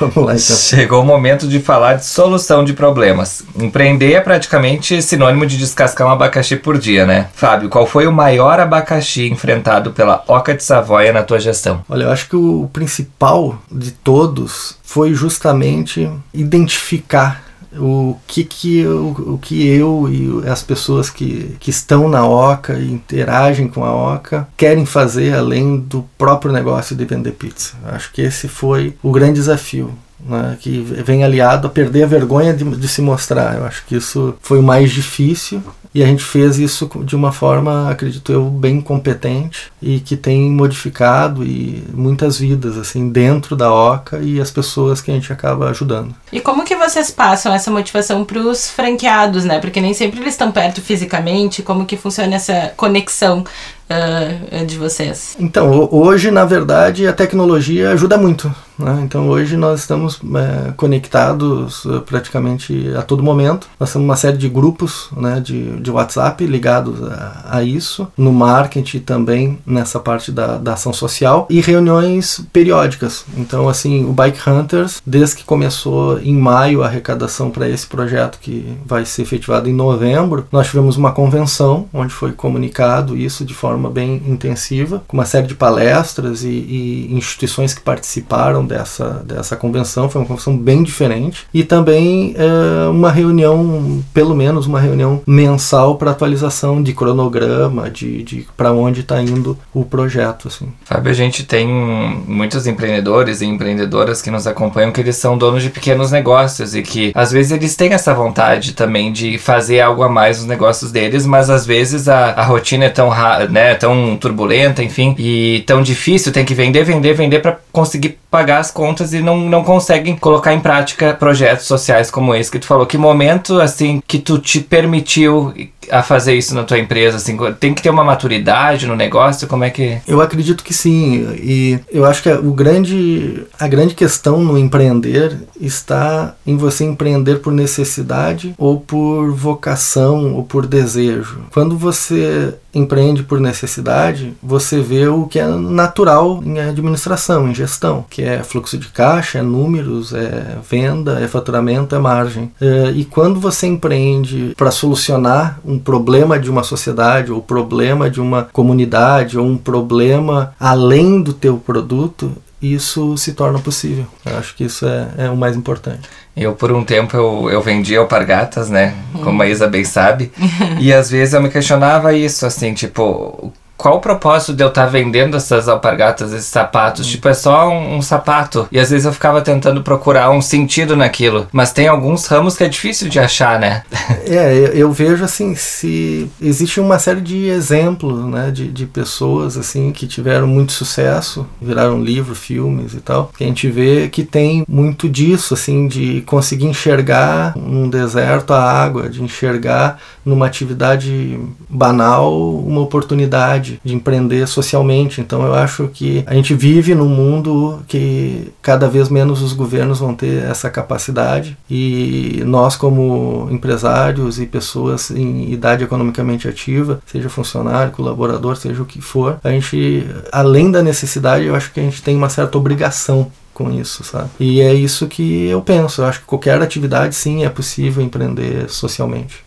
Lá, 0.00 0.34
então. 0.34 0.38
Chegou 0.38 1.02
o 1.02 1.04
momento 1.04 1.48
de 1.48 1.60
falar 1.60 1.94
de 1.94 2.06
solução 2.06 2.64
de 2.64 2.72
problemas. 2.72 3.42
Empreender 3.58 4.12
é 4.12 4.20
praticamente 4.20 5.00
sinônimo 5.02 5.46
de 5.46 5.56
descascar 5.56 6.06
um 6.06 6.10
abacaxi 6.10 6.56
por 6.56 6.78
dia, 6.78 7.04
né? 7.04 7.28
Fábio, 7.34 7.68
qual 7.68 7.86
foi 7.86 8.06
o 8.06 8.12
maior 8.12 8.60
abacaxi 8.60 9.28
enfrentado 9.28 9.92
pela 9.92 10.22
Oca 10.26 10.54
de 10.54 10.62
Savoia 10.62 11.12
na 11.12 11.22
tua 11.22 11.40
gestão? 11.40 11.84
Olha, 11.88 12.04
eu 12.04 12.12
acho 12.12 12.28
que 12.28 12.36
o 12.36 12.70
principal 12.72 13.58
de 13.70 13.90
todos 13.90 14.78
foi 14.82 15.12
justamente 15.14 16.08
identificar 16.32 17.47
o 17.76 18.16
que 18.26 18.44
que 18.44 18.78
eu, 18.78 19.08
o 19.08 19.38
que 19.38 19.66
eu 19.66 20.08
e 20.10 20.48
as 20.48 20.62
pessoas 20.62 21.10
que, 21.10 21.56
que 21.60 21.70
estão 21.70 22.08
na 22.08 22.26
Oca 22.26 22.74
e 22.74 22.90
interagem 22.90 23.68
com 23.68 23.84
a 23.84 24.14
Oca 24.14 24.48
querem 24.56 24.86
fazer 24.86 25.34
além 25.34 25.78
do 25.78 26.04
próprio 26.16 26.52
negócio 26.52 26.96
de 26.96 27.04
vender 27.04 27.32
pizza. 27.32 27.74
Acho 27.84 28.12
que 28.12 28.22
esse 28.22 28.48
foi 28.48 28.96
o 29.02 29.12
grande 29.12 29.34
desafio. 29.34 29.92
Né, 30.20 30.58
que 30.60 30.80
vem 30.80 31.22
aliado 31.22 31.68
a 31.68 31.70
perder 31.70 32.02
a 32.02 32.06
vergonha 32.08 32.52
de, 32.52 32.64
de 32.64 32.88
se 32.88 33.00
mostrar. 33.00 33.56
Eu 33.56 33.64
acho 33.64 33.86
que 33.86 33.94
isso 33.94 34.34
foi 34.40 34.58
o 34.58 34.62
mais 34.64 34.90
difícil 34.90 35.62
e 35.94 36.02
a 36.02 36.06
gente 36.06 36.22
fez 36.22 36.58
isso 36.58 36.90
de 37.04 37.16
uma 37.16 37.32
forma, 37.32 37.90
acredito 37.90 38.32
eu, 38.32 38.44
bem 38.44 38.80
competente 38.80 39.72
e 39.80 40.00
que 40.00 40.16
tem 40.16 40.50
modificado 40.50 41.44
e 41.44 41.82
muitas 41.92 42.38
vidas 42.38 42.76
assim 42.76 43.08
dentro 43.10 43.56
da 43.56 43.72
Oca 43.72 44.18
e 44.18 44.40
as 44.40 44.50
pessoas 44.50 45.00
que 45.00 45.10
a 45.10 45.14
gente 45.14 45.32
acaba 45.32 45.70
ajudando. 45.70 46.14
E 46.32 46.40
como 46.40 46.64
que 46.64 46.76
vocês 46.76 47.10
passam 47.10 47.52
essa 47.52 47.70
motivação 47.70 48.24
para 48.24 48.38
os 48.38 48.70
franqueados, 48.70 49.44
né? 49.44 49.58
Porque 49.58 49.80
nem 49.80 49.94
sempre 49.94 50.20
eles 50.20 50.34
estão 50.34 50.52
perto 50.52 50.80
fisicamente. 50.80 51.62
Como 51.62 51.86
que 51.86 51.96
funciona 51.96 52.36
essa 52.36 52.72
conexão 52.76 53.44
uh, 53.88 54.66
de 54.66 54.76
vocês? 54.76 55.36
Então, 55.38 55.88
hoje, 55.90 56.30
na 56.30 56.44
verdade, 56.44 57.06
a 57.06 57.12
tecnologia 57.12 57.90
ajuda 57.90 58.16
muito. 58.16 58.52
Né? 58.78 59.00
Então, 59.02 59.28
hoje 59.28 59.56
nós 59.56 59.80
estamos 59.80 60.20
é, 60.22 60.72
conectados 60.72 61.84
uh, 61.84 62.00
praticamente 62.02 62.92
a 62.96 63.02
todo 63.02 63.22
momento. 63.22 63.68
Nós 63.78 63.92
temos 63.92 64.06
uma 64.06 64.16
série 64.16 64.36
de 64.36 64.48
grupos 64.48 65.08
né, 65.16 65.40
de, 65.40 65.77
de 65.80 65.90
WhatsApp 65.90 66.44
ligados 66.46 67.02
a, 67.02 67.46
a 67.50 67.62
isso, 67.62 68.08
no 68.16 68.32
marketing 68.32 69.00
também, 69.00 69.58
nessa 69.66 69.98
parte 69.98 70.32
da, 70.32 70.58
da 70.58 70.74
ação 70.74 70.92
social, 70.92 71.46
e 71.50 71.60
reuniões 71.60 72.40
periódicas. 72.52 73.24
Então, 73.36 73.68
assim, 73.68 74.04
o 74.04 74.12
Bike 74.12 74.48
Hunters, 74.48 75.02
desde 75.06 75.36
que 75.36 75.44
começou 75.44 76.18
em 76.20 76.34
maio 76.34 76.82
a 76.82 76.86
arrecadação 76.86 77.50
para 77.50 77.68
esse 77.68 77.86
projeto, 77.86 78.38
que 78.40 78.76
vai 78.84 79.04
ser 79.04 79.22
efetivado 79.22 79.68
em 79.68 79.72
novembro, 79.72 80.46
nós 80.50 80.66
tivemos 80.66 80.96
uma 80.96 81.12
convenção 81.12 81.88
onde 81.92 82.12
foi 82.12 82.32
comunicado 82.32 83.16
isso 83.16 83.44
de 83.44 83.54
forma 83.54 83.90
bem 83.90 84.22
intensiva, 84.26 85.02
com 85.06 85.16
uma 85.16 85.24
série 85.24 85.46
de 85.46 85.54
palestras 85.54 86.42
e, 86.44 86.48
e 86.48 87.14
instituições 87.14 87.74
que 87.74 87.80
participaram 87.80 88.64
dessa, 88.64 89.22
dessa 89.24 89.56
convenção. 89.56 90.08
Foi 90.08 90.20
uma 90.20 90.26
convenção 90.26 90.56
bem 90.56 90.82
diferente. 90.82 91.46
E 91.52 91.64
também 91.64 92.34
é, 92.36 92.88
uma 92.88 93.10
reunião, 93.10 94.02
pelo 94.12 94.34
menos 94.34 94.66
uma 94.66 94.80
reunião 94.80 95.20
mensal 95.26 95.67
para 95.96 96.10
atualização 96.10 96.82
de 96.82 96.92
cronograma, 96.92 97.90
de, 97.90 98.22
de 98.22 98.46
para 98.56 98.72
onde 98.72 99.00
está 99.00 99.20
indo 99.20 99.58
o 99.72 99.84
projeto. 99.84 100.48
Assim. 100.48 100.72
A 100.88 101.12
gente 101.12 101.44
tem 101.44 101.66
muitos 101.66 102.66
empreendedores 102.66 103.40
e 103.40 103.46
empreendedoras 103.46 104.22
que 104.22 104.30
nos 104.30 104.46
acompanham 104.46 104.92
que 104.92 105.00
eles 105.00 105.16
são 105.16 105.36
donos 105.36 105.62
de 105.62 105.70
pequenos 105.70 106.10
negócios 106.10 106.74
e 106.74 106.82
que 106.82 107.12
às 107.14 107.30
vezes 107.32 107.52
eles 107.52 107.76
têm 107.76 107.92
essa 107.92 108.14
vontade 108.14 108.72
também 108.72 109.12
de 109.12 109.38
fazer 109.38 109.80
algo 109.80 110.02
a 110.02 110.08
mais 110.08 110.38
nos 110.38 110.46
negócios 110.46 110.90
deles, 110.90 111.26
mas 111.26 111.50
às 111.50 111.66
vezes 111.66 112.08
a, 112.08 112.30
a 112.30 112.44
rotina 112.44 112.86
é 112.86 112.90
tão 112.90 113.10
né, 113.50 113.74
tão 113.74 114.16
turbulenta, 114.16 114.82
enfim, 114.82 115.14
e 115.18 115.62
tão 115.66 115.82
difícil, 115.82 116.32
tem 116.32 116.44
que 116.44 116.54
vender, 116.54 116.84
vender, 116.84 117.14
vender 117.14 117.40
para 117.40 117.58
conseguir 117.72 118.18
pagar 118.30 118.58
as 118.58 118.70
contas 118.70 119.12
e 119.12 119.20
não, 119.20 119.38
não 119.38 119.64
conseguem 119.64 120.16
colocar 120.16 120.52
em 120.52 120.60
prática 120.60 121.14
projetos 121.14 121.66
sociais 121.66 122.10
como 122.10 122.34
esse 122.34 122.50
que 122.50 122.58
tu 122.58 122.66
falou. 122.66 122.86
Que 122.86 122.98
momento, 122.98 123.60
assim, 123.60 124.02
que 124.06 124.18
tu 124.18 124.38
te 124.38 124.60
permitiu 124.60 125.52
a 125.90 126.02
fazer 126.02 126.34
isso 126.34 126.54
na 126.54 126.64
tua 126.64 126.78
empresa? 126.78 127.16
Assim, 127.16 127.36
tem 127.58 127.74
que 127.74 127.82
ter 127.82 127.90
uma 127.90 128.04
maturidade 128.04 128.86
no 128.86 128.96
negócio? 128.96 129.46
Como 129.46 129.64
é 129.64 129.70
que. 129.70 129.98
Eu 130.06 130.20
acredito 130.20 130.64
que 130.64 130.74
sim. 130.74 131.26
E 131.36 131.78
eu 131.90 132.04
acho 132.04 132.22
que 132.22 132.30
o 132.30 132.52
grande, 132.52 133.44
a 133.58 133.68
grande 133.68 133.94
questão 133.94 134.42
no 134.42 134.58
empreender 134.58 135.36
está 135.60 136.34
em 136.46 136.56
você 136.56 136.84
empreender 136.84 137.36
por 137.36 137.52
necessidade 137.52 138.54
ou 138.58 138.80
por 138.80 139.32
vocação 139.32 140.34
ou 140.34 140.44
por 140.44 140.66
desejo. 140.66 141.40
Quando 141.52 141.76
você 141.76 142.54
empreende 142.74 143.22
por 143.22 143.40
necessidade, 143.40 144.34
você 144.42 144.80
vê 144.80 145.08
o 145.08 145.26
que 145.26 145.38
é 145.38 145.46
natural 145.46 146.42
em 146.44 146.60
administração, 146.60 147.48
em 147.48 147.54
gestão, 147.54 148.04
que 148.08 148.22
é 148.22 148.42
fluxo 148.42 148.78
de 148.78 148.88
caixa, 148.88 149.38
é 149.38 149.42
números, 149.42 150.12
é 150.12 150.56
venda, 150.68 151.18
é 151.20 151.26
faturamento, 151.26 151.94
é 151.94 151.98
margem. 151.98 152.52
É, 152.60 152.92
e 152.94 153.04
quando 153.04 153.40
você 153.40 153.66
empreende 153.66 154.54
para 154.56 154.70
solucionar 154.70 155.58
um 155.64 155.77
problema 155.78 156.38
de 156.38 156.50
uma 156.50 156.62
sociedade, 156.62 157.32
ou 157.32 157.40
problema 157.40 158.10
de 158.10 158.20
uma 158.20 158.44
comunidade, 158.44 159.38
ou 159.38 159.46
um 159.46 159.56
problema 159.56 160.54
além 160.58 161.22
do 161.22 161.32
teu 161.32 161.56
produto, 161.56 162.32
isso 162.60 163.16
se 163.16 163.32
torna 163.32 163.58
possível. 163.58 164.06
Eu 164.24 164.36
acho 164.38 164.54
que 164.56 164.64
isso 164.64 164.86
é, 164.86 165.08
é 165.18 165.30
o 165.30 165.36
mais 165.36 165.56
importante. 165.56 166.08
Eu, 166.36 166.54
por 166.54 166.72
um 166.72 166.84
tempo, 166.84 167.16
eu, 167.16 167.50
eu 167.50 167.62
vendia 167.62 167.98
alpargatas, 167.98 168.68
né? 168.68 168.94
Como 169.22 169.42
a 169.42 169.46
Isa 169.46 169.66
bem 169.66 169.84
sabe. 169.84 170.30
e 170.78 170.92
às 170.92 171.10
vezes 171.10 171.34
eu 171.34 171.42
me 171.42 171.50
questionava 171.50 172.12
isso, 172.14 172.46
assim, 172.46 172.74
tipo, 172.74 173.52
qual 173.78 173.98
o 173.98 174.00
propósito 174.00 174.52
de 174.52 174.62
eu 174.62 174.68
estar 174.68 174.86
tá 174.86 174.90
vendendo 174.90 175.36
essas 175.36 175.68
alpargatas, 175.68 176.32
esses 176.32 176.48
sapatos? 176.48 177.06
Hum. 177.06 177.10
Tipo, 177.12 177.28
é 177.28 177.34
só 177.34 177.68
um, 177.68 177.96
um, 177.96 178.02
sapato. 178.02 178.66
E 178.72 178.78
às 178.78 178.90
vezes 178.90 179.06
eu 179.06 179.12
ficava 179.12 179.40
tentando 179.40 179.82
procurar 179.84 180.30
um 180.30 180.42
sentido 180.42 180.96
naquilo. 180.96 181.46
Mas 181.52 181.72
tem 181.72 181.86
alguns 181.86 182.26
ramos 182.26 182.56
que 182.56 182.64
é 182.64 182.68
difícil 182.68 183.08
de 183.08 183.20
achar, 183.20 183.58
né? 183.60 183.84
é, 184.26 184.52
eu, 184.52 184.66
eu, 184.72 184.92
vejo 184.92 185.24
assim, 185.24 185.54
se 185.54 186.28
existe 186.42 186.80
uma 186.80 186.98
série 186.98 187.20
de 187.20 187.46
exemplos, 187.46 188.24
né, 188.26 188.50
de, 188.50 188.68
de 188.68 188.84
pessoas 188.84 189.56
assim 189.56 189.92
que 189.92 190.08
tiveram 190.08 190.48
muito 190.48 190.72
sucesso, 190.72 191.46
viraram 191.62 192.02
livro, 192.02 192.34
filmes 192.34 192.94
e 192.94 193.00
tal, 193.00 193.30
que 193.36 193.44
a 193.44 193.46
gente 193.46 193.70
vê 193.70 194.08
que 194.08 194.24
tem 194.24 194.64
muito 194.68 195.08
disso, 195.08 195.54
assim, 195.54 195.86
de 195.86 196.22
conseguir 196.22 196.66
enxergar 196.66 197.56
num 197.56 197.88
deserto 197.88 198.52
a 198.52 198.60
água, 198.60 199.08
de 199.08 199.22
enxergar 199.22 200.00
numa 200.24 200.46
atividade 200.46 201.38
banal 201.68 202.34
uma 202.58 202.80
oportunidade 202.80 203.67
de 203.84 203.94
empreender 203.94 204.46
socialmente. 204.46 205.20
Então 205.20 205.44
eu 205.44 205.54
acho 205.54 205.88
que 205.88 206.22
a 206.26 206.34
gente 206.34 206.54
vive 206.54 206.94
num 206.94 207.08
mundo 207.08 207.80
que 207.86 208.52
cada 208.62 208.88
vez 208.88 209.08
menos 209.08 209.42
os 209.42 209.52
governos 209.52 209.98
vão 209.98 210.14
ter 210.14 210.44
essa 210.44 210.70
capacidade 210.70 211.56
e 211.70 212.42
nós 212.46 212.76
como 212.76 213.48
empresários 213.50 214.40
e 214.40 214.46
pessoas 214.46 215.10
em 215.10 215.52
idade 215.52 215.84
economicamente 215.84 216.48
ativa, 216.48 217.00
seja 217.06 217.28
funcionário, 217.28 217.92
colaborador, 217.92 218.56
seja 218.56 218.82
o 218.82 218.86
que 218.86 219.00
for, 219.00 219.38
a 219.42 219.50
gente 219.50 220.06
além 220.32 220.70
da 220.70 220.82
necessidade, 220.82 221.44
eu 221.44 221.54
acho 221.54 221.72
que 221.72 221.80
a 221.80 221.82
gente 221.82 222.02
tem 222.02 222.16
uma 222.16 222.28
certa 222.28 222.56
obrigação 222.56 223.30
com 223.58 223.72
isso, 223.72 224.04
sabe? 224.04 224.30
E 224.38 224.60
é 224.60 224.72
isso 224.72 225.08
que 225.08 225.48
eu 225.48 225.60
penso. 225.60 226.00
Eu 226.00 226.06
acho 226.06 226.20
que 226.20 226.26
qualquer 226.26 226.62
atividade 226.62 227.16
sim 227.16 227.44
é 227.44 227.48
possível 227.48 228.04
empreender 228.04 228.70
socialmente. 228.70 229.44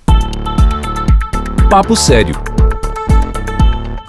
Papo 1.70 1.96
sério 1.96 2.36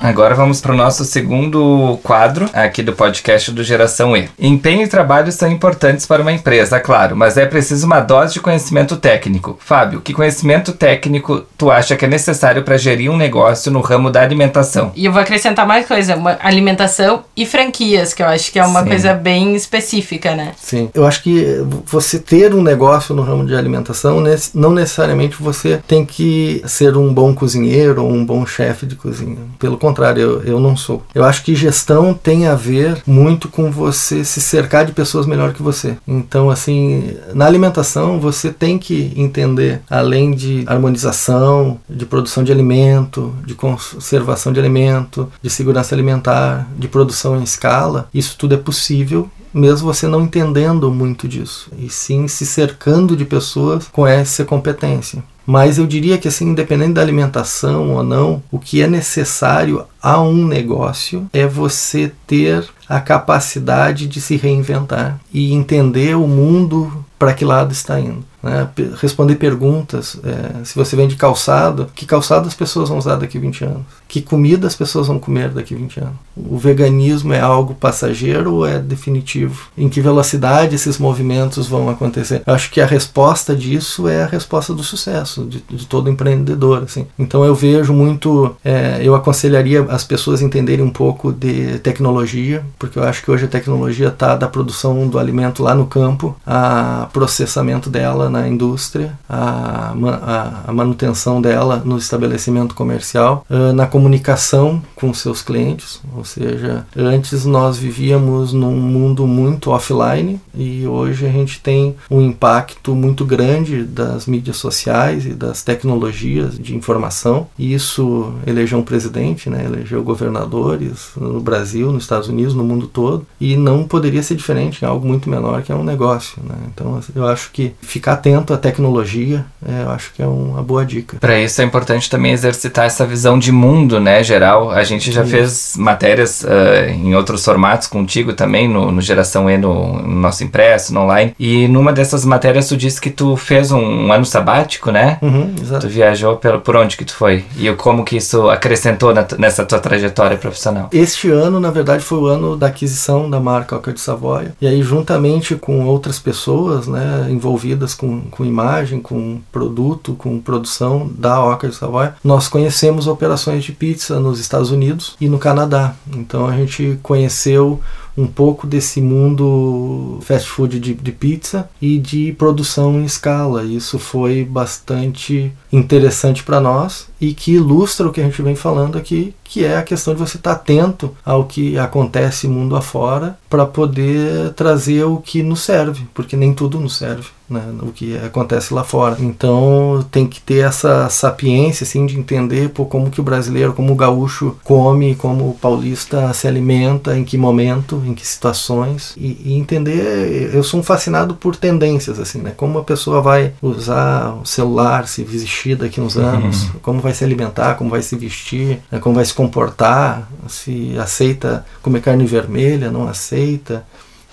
Agora 0.03 0.35
vamos 0.35 0.61
para 0.61 0.73
o 0.73 0.77
nosso 0.77 1.05
segundo 1.05 1.97
quadro 2.03 2.51
aqui 2.53 2.83
do 2.83 2.93
podcast 2.93 3.53
do 3.53 3.63
Geração 3.63 4.17
E. 4.17 4.29
Empenho 4.37 4.83
e 4.83 4.89
trabalho 4.89 5.31
são 5.31 5.49
importantes 5.49 6.07
para 6.07 6.23
uma 6.23 6.33
empresa, 6.33 6.81
claro, 6.81 7.17
mas 7.17 7.37
é 7.37 7.47
preciso 7.47 7.87
uma 7.87 8.01
dose 8.01 8.33
de 8.33 8.41
conhecimento 8.41 8.97
técnico. 8.97 9.57
Fábio, 9.61 10.01
que 10.01 10.13
conhecimento 10.13 10.73
técnico 10.73 11.45
tu 11.57 11.71
acha 11.71 11.95
que 11.95 12.05
é 12.05 12.09
necessário 12.09 12.65
para 12.65 12.77
gerir 12.77 13.13
um 13.13 13.17
negócio 13.17 13.71
no 13.71 13.81
ramo 13.81 14.11
da 14.11 14.21
alimentação? 14.21 14.91
E 14.97 15.05
eu 15.05 15.13
vou 15.13 15.23
acrescentar 15.23 15.65
mais 15.65 15.87
coisa, 15.87 16.17
uma 16.17 16.37
alimentação 16.43 17.23
e 17.37 17.47
franquias, 17.47 18.13
que 18.13 18.25
eu 18.25 18.27
acho 18.27 18.51
que 18.51 18.59
é 18.59 18.65
uma 18.65 18.83
Sim. 18.83 18.89
coisa 18.89 19.15
bem 19.15 19.55
específica, 19.55 20.35
né? 20.35 20.51
Sim. 20.57 20.91
Eu 20.93 21.07
acho 21.07 21.23
que 21.23 21.65
você 21.87 22.19
ter 22.19 22.53
um 22.53 22.61
negócio 22.61 23.15
no 23.15 23.23
ramo 23.23 23.47
de 23.47 23.55
alimentação, 23.55 24.21
não 24.53 24.73
necessariamente 24.73 25.41
você 25.41 25.81
tem 25.87 26.05
que 26.05 26.61
ser 26.67 26.97
um 26.97 27.15
bom 27.15 27.33
cozinheiro 27.33 28.03
ou 28.03 28.11
um 28.11 28.27
bom 28.27 28.45
chefe 28.45 28.85
de 28.85 28.97
cozinha. 28.97 29.39
Pelo 29.61 29.79
contrário, 29.79 29.92
contrário, 29.93 30.23
eu, 30.23 30.43
eu 30.43 30.61
não 30.61 30.77
sou. 30.77 31.03
Eu 31.15 31.25
acho 31.25 31.45
que 31.45 31.55
gestão 31.55 32.15
tem 32.15 32.47
a 32.47 32.55
ver 32.55 33.03
muito 33.07 33.49
com 33.49 33.71
você 33.71 34.25
se 34.25 34.41
cercar 34.41 34.87
de 34.87 34.93
pessoas 34.93 35.27
melhor 35.27 35.53
que 35.53 35.63
você. 35.63 35.97
Então, 36.09 36.51
assim, 36.51 37.15
na 37.35 37.47
alimentação 37.47 38.19
você 38.19 38.51
tem 38.51 38.79
que 38.79 39.13
entender, 39.17 39.83
além 39.89 40.33
de 40.33 40.65
harmonização, 40.67 41.79
de 41.89 42.07
produção 42.07 42.43
de 42.43 42.51
alimento, 42.51 43.35
de 43.45 43.55
conservação 43.55 44.53
de 44.53 44.59
alimento, 44.59 45.31
de 45.43 45.51
segurança 45.51 45.95
alimentar, 45.95 46.67
de 46.77 46.89
produção 46.89 47.39
em 47.39 47.43
escala, 47.43 48.09
isso 48.15 48.37
tudo 48.39 48.55
é 48.55 48.59
possível 48.59 49.31
mesmo 49.55 49.93
você 49.93 50.07
não 50.07 50.23
entendendo 50.23 50.91
muito 50.91 51.29
disso, 51.29 51.71
e 51.77 51.91
sim 51.91 52.27
se 52.27 52.47
cercando 52.47 53.15
de 53.15 53.25
pessoas 53.25 53.87
com 53.93 54.07
essa 54.07 54.45
competência. 54.45 55.23
Mas 55.47 55.79
eu 55.79 55.87
diria 55.87 56.19
que 56.19 56.29
assim, 56.29 56.51
independente 56.51 56.95
da 56.95 57.03
alimentação 57.03 57.91
ou 57.95 58.03
não, 58.03 58.43
o 58.51 58.59
que 58.59 58.83
é 58.83 58.87
necessário 58.87 59.85
a 60.01 60.21
um 60.21 60.47
negócio 60.47 61.29
é 61.33 61.47
você 61.47 62.13
ter 62.27 62.65
a 62.89 63.01
capacidade 63.01 64.07
de 64.07 64.21
se 64.21 64.37
reinventar 64.37 65.19
e 65.33 65.53
entender 65.53 66.17
o 66.17 66.27
mundo 66.27 67.05
para 67.19 67.35
que 67.35 67.45
lado 67.45 67.73
está 67.73 67.99
indo. 67.99 68.25
Né? 68.43 68.69
Responder 69.01 69.37
perguntas. 69.37 70.19
É, 70.25 70.65
se 70.65 70.75
você 70.75 70.97
vende 70.97 71.17
calçado, 71.17 71.87
que 71.95 72.05
calçado 72.05 72.49
as 72.49 72.55
pessoas 72.55 72.89
vão 72.89 72.99
usar 72.99 73.17
daqui 73.17 73.39
a 73.39 73.41
20 73.41 73.65
anos? 73.65 73.83
Que 74.09 74.21
comida 74.21 74.67
as 74.67 74.75
pessoas 74.75 75.07
vão 75.07 75.19
comer 75.19 75.51
daqui 75.51 75.75
a 75.75 75.79
20 75.79 76.01
anos? 76.01 76.15
O 76.37 76.59
veganismo 76.59 77.33
é 77.33 77.41
algo 77.41 77.75
passageiro 77.75 78.55
ou 78.55 78.67
é 78.67 78.79
definitivo? 78.79 79.69
Em 79.77 79.89
que 79.89 80.01
velocidade 80.01 80.75
esses 80.75 80.99
movimentos 80.99 81.67
vão 81.67 81.89
acontecer? 81.89 82.43
Eu 82.47 82.55
acho 82.55 82.71
que 82.71 82.81
a 82.81 82.87
resposta 82.87 83.55
disso 83.55 84.09
é 84.09 84.23
a 84.23 84.27
resposta 84.27 84.75
do 84.75 84.83
sucesso 84.83 85.45
de, 85.45 85.63
de 85.71 85.87
todo 85.87 86.11
empreendedor. 86.11 86.83
Assim. 86.83 87.07
Então 87.19 87.45
eu 87.45 87.55
vejo 87.55 87.93
muito, 87.93 88.55
é, 88.65 89.01
eu 89.03 89.15
aconselharia 89.15 89.83
as 89.89 90.05
pessoas 90.05 90.43
entenderem 90.43 90.85
um 90.85 90.91
pouco 90.91 91.33
de 91.33 91.79
tecnologia, 91.79 92.65
porque 92.79 92.99
eu 92.99 93.05
acho 93.05 93.23
que 93.23 93.31
hoje 93.31 93.45
a 93.45 93.49
tecnologia 93.49 94.09
está 94.09 94.37
da 94.37 94.49
produção 94.49 95.07
do 95.09 95.19
alimento 95.19 95.63
lá 95.63 95.75
no 95.75 95.87
campo, 95.87 96.37
a 96.47 97.09
processamento 97.13 97.89
dela 97.89 98.29
na 98.33 98.49
indústria, 98.49 99.19
a, 99.29 99.93
a, 99.93 100.71
a 100.71 100.73
manutenção 100.73 101.41
dela 101.41 101.83
no 101.85 101.99
estabelecimento 101.99 102.75
comercial, 102.75 103.47
uh, 103.51 103.73
na 103.73 103.87
comunicação 103.87 104.83
com 104.97 105.13
seus 105.13 105.43
clientes, 105.43 106.01
ou 106.17 106.25
seja, 106.25 106.87
antes 106.97 107.45
nós 107.45 107.77
vivíamos 107.77 108.53
num 108.53 108.77
mundo 108.77 109.27
muito 109.27 109.71
offline 109.71 110.41
e 110.55 110.87
hoje 110.87 111.27
a 111.27 111.31
gente 111.31 111.61
tem 111.61 111.95
um 112.11 112.21
impacto 112.21 112.95
muito 112.95 113.25
grande 113.25 113.85
das 113.85 114.27
mídias 114.27 114.57
sociais 114.57 115.27
e 115.27 115.35
das 115.35 115.63
tecnologias 115.63 116.59
de 116.59 116.75
informação. 116.75 117.47
Isso 117.59 118.33
elegeu 118.47 118.79
um 118.79 118.83
presidente, 118.83 119.51
né, 119.51 119.65
elegeu 119.65 120.03
governadores 120.03 121.11
no 121.17 121.41
Brasil, 121.41 121.93
nos 121.93 122.05
Estados 122.05 122.29
Unidos, 122.29 122.55
no 122.55 122.65
mundo 122.65 122.87
todo, 122.87 123.27
e 123.41 123.57
não 123.57 123.85
poderia 123.85 124.23
ser 124.23 124.35
diferente 124.35 124.83
em 124.83 124.89
algo 124.89 125.07
muito 125.07 125.29
menor 125.29 125.63
que 125.63 125.73
é 125.73 125.75
um 125.75 125.85
negócio. 125.85 126.43
Né? 126.43 126.55
Então 126.73 127.01
eu 127.15 127.27
acho 127.27 127.51
que 127.51 127.73
ficar 127.83 128.17
atento 128.23 128.55
à 128.55 128.57
tecnologia, 128.57 129.45
é, 129.67 129.83
eu 129.83 129.91
acho 129.91 130.13
que 130.15 130.23
é 130.23 130.27
uma 130.27 130.63
boa 130.63 130.87
dica. 130.87 131.17
Para 131.19 131.41
isso 131.41 131.61
é 131.61 131.65
importante 131.65 132.09
também 132.09 132.33
exercitar 132.33 132.87
essa 132.87 133.05
visão 133.05 133.37
de 133.37 133.51
mundo, 133.51 134.01
né, 134.01 134.23
geral. 134.23 134.71
A 134.71 134.85
gente 134.85 135.11
já 135.11 135.25
Sim. 135.25 135.31
fez 135.31 135.75
matérias 135.77 136.45
uh, 136.45 136.89
em 136.89 137.17
outros 137.17 137.45
formatos 137.45 137.89
contigo 137.89 138.33
também, 138.33 138.69
no, 138.69 138.93
no 138.93 139.01
Geração 139.01 139.51
E, 139.51 139.59
no, 139.59 140.01
no, 140.01 140.21
nosso 140.21 140.45
impresso, 140.45 140.95
no 140.95 141.01
online. 141.01 141.35
E 141.39 141.67
numa 141.67 141.93
dessas 141.93 142.25
matérias 142.25 142.69
tu 142.69 142.77
disse 142.77 143.01
que 143.01 143.11
tu 143.11 143.37
fez 143.37 143.73
um, 143.73 143.81
um 143.81 144.13
ano 144.13 144.25
sabático, 144.25 144.93
né? 144.93 145.19
Uhum, 145.21 145.55
exato. 145.61 145.87
Tu 145.87 145.93
viajou 145.93 146.37
pelo, 146.37 146.61
por 146.61 146.77
onde 146.77 146.97
que 146.97 147.05
tu 147.05 147.15
foi? 147.15 147.45
E 147.59 147.73
como 147.75 148.05
que 148.05 148.17
isso 148.17 148.49
acrescentou 148.49 149.13
na, 149.13 149.27
nessa 149.37 149.65
tua 149.65 149.81
trajetória 149.81 150.37
profissional? 150.37 150.89
Este 150.93 151.29
ano, 151.29 151.59
na 151.59 151.71
verdade, 151.71 152.05
foi 152.05 152.19
o 152.19 152.27
ano 152.27 152.57
da 152.57 152.69
aquisição 152.69 153.29
da 153.29 153.41
marca 153.41 153.75
Alca 153.75 153.93
de 153.93 154.01
Savoia. 154.01 154.55
E 154.61 154.67
aí, 154.67 154.81
juntamente 154.83 155.57
com 155.57 155.85
outras 155.87 156.19
pessoas, 156.19 156.87
né, 156.87 157.27
envolvidas 157.31 157.95
com 157.95 158.12
com, 158.31 158.45
imagem, 158.45 159.01
com 159.01 159.41
produto, 159.51 160.15
com 160.15 160.39
produção 160.39 161.11
da 161.17 161.43
Oca 161.43 161.69
de 161.69 161.75
Savoy, 161.75 162.11
nós 162.23 162.49
conhecemos 162.49 163.07
operações 163.07 163.65
de 163.65 163.73
pizza 163.73 164.21
nos 164.21 164.39
Estados 164.39 164.71
Unidos 164.71 165.17
e 165.21 165.29
no 165.29 165.39
Canadá. 165.39 165.95
Então 166.15 166.47
a 166.47 166.53
gente 166.53 166.99
conheceu 167.03 167.81
um 168.17 168.27
pouco 168.27 168.67
desse 168.67 169.01
mundo 169.01 170.19
fast 170.23 170.49
food 170.49 170.79
de, 170.79 170.95
de 170.95 171.13
pizza 171.13 171.69
e 171.81 171.99
de 171.99 172.33
produção 172.33 173.01
em 173.01 173.05
escala. 173.05 173.65
Isso 173.65 173.99
foi 173.99 174.45
bastante 174.45 175.53
interessante 175.73 176.43
para 176.43 176.61
nós 176.61 177.09
e 177.21 177.33
que 177.33 177.53
ilustra 177.53 178.07
o 178.07 178.13
que 178.13 178.21
a 178.21 178.25
gente 178.25 178.43
vem 178.43 178.57
falando 178.57 178.99
aqui, 178.99 179.35
que 179.45 179.65
é 179.65 179.77
a 179.77 179.83
questão 179.83 180.13
de 180.13 180.21
você 180.21 180.37
estar 180.37 180.53
atento 180.53 181.15
ao 181.25 181.45
que 181.45 181.79
acontece 181.79 182.49
mundo 182.49 182.75
afora 182.75 183.39
para 183.49 183.65
poder 183.65 184.53
trazer 184.55 185.05
o 185.05 185.19
que 185.19 185.43
nos 185.43 185.61
serve, 185.61 186.07
porque 186.13 186.37
nem 186.37 186.53
tudo 186.53 186.81
nos 186.81 186.97
serve. 186.97 187.29
Né, 187.51 187.63
o 187.83 187.93
que 187.93 188.17
acontece 188.17 188.73
lá 188.73 188.83
fora. 188.83 189.19
Então 189.21 190.03
tem 190.11 190.27
que 190.27 190.41
ter 190.41 190.65
essa 190.65 191.11
sapiência 191.11 191.85
assim, 191.85 192.07
de 192.07 192.19
entender 192.19 192.71
pô, 192.71 192.87
como 192.87 193.11
que 193.11 193.21
o 193.21 193.23
brasileiro, 193.23 193.75
como 193.75 193.93
o 193.93 193.97
gaúcho 193.97 194.57
come, 194.65 195.15
como 195.15 195.51
o 195.51 195.55
paulista 195.61 196.33
se 196.33 196.49
alimenta, 196.49 197.15
em 197.15 197.25
que 197.25 197.37
momento, 197.37 198.02
em 198.05 198.15
que 198.15 198.27
situações. 198.27 199.15
E, 199.17 199.41
e 199.45 199.53
entender, 199.55 200.51
eu 200.55 200.63
sou 200.63 200.81
um 200.81 200.83
fascinado 200.83 201.35
por 201.35 201.57
tendências, 201.57 202.19
assim, 202.19 202.39
né? 202.39 202.53
Como 202.57 202.79
a 202.79 202.85
pessoa 202.85 203.21
vai 203.21 203.53
usar 203.61 204.35
o 204.35 204.47
celular, 204.47 205.07
se 205.07 205.23
vestir 205.23 205.77
daqui 205.77 206.01
uns 206.01 206.17
anos, 206.17 206.65
uhum. 206.65 206.81
como 206.83 207.01
vai 207.01 207.15
se 207.15 207.25
alimentar, 207.25 207.75
como 207.75 207.91
vai 207.91 208.03
se 208.03 208.17
vestir, 208.17 208.81
né? 208.91 208.99
como 208.99 209.15
vai 209.15 209.25
se 209.25 209.35
comportar, 209.35 210.29
se 210.49 210.97
aceita 210.99 211.65
comer 211.83 212.01
carne 212.01 212.27
vermelha, 212.27 212.91
não 212.91 213.09
aceita. 213.09 213.85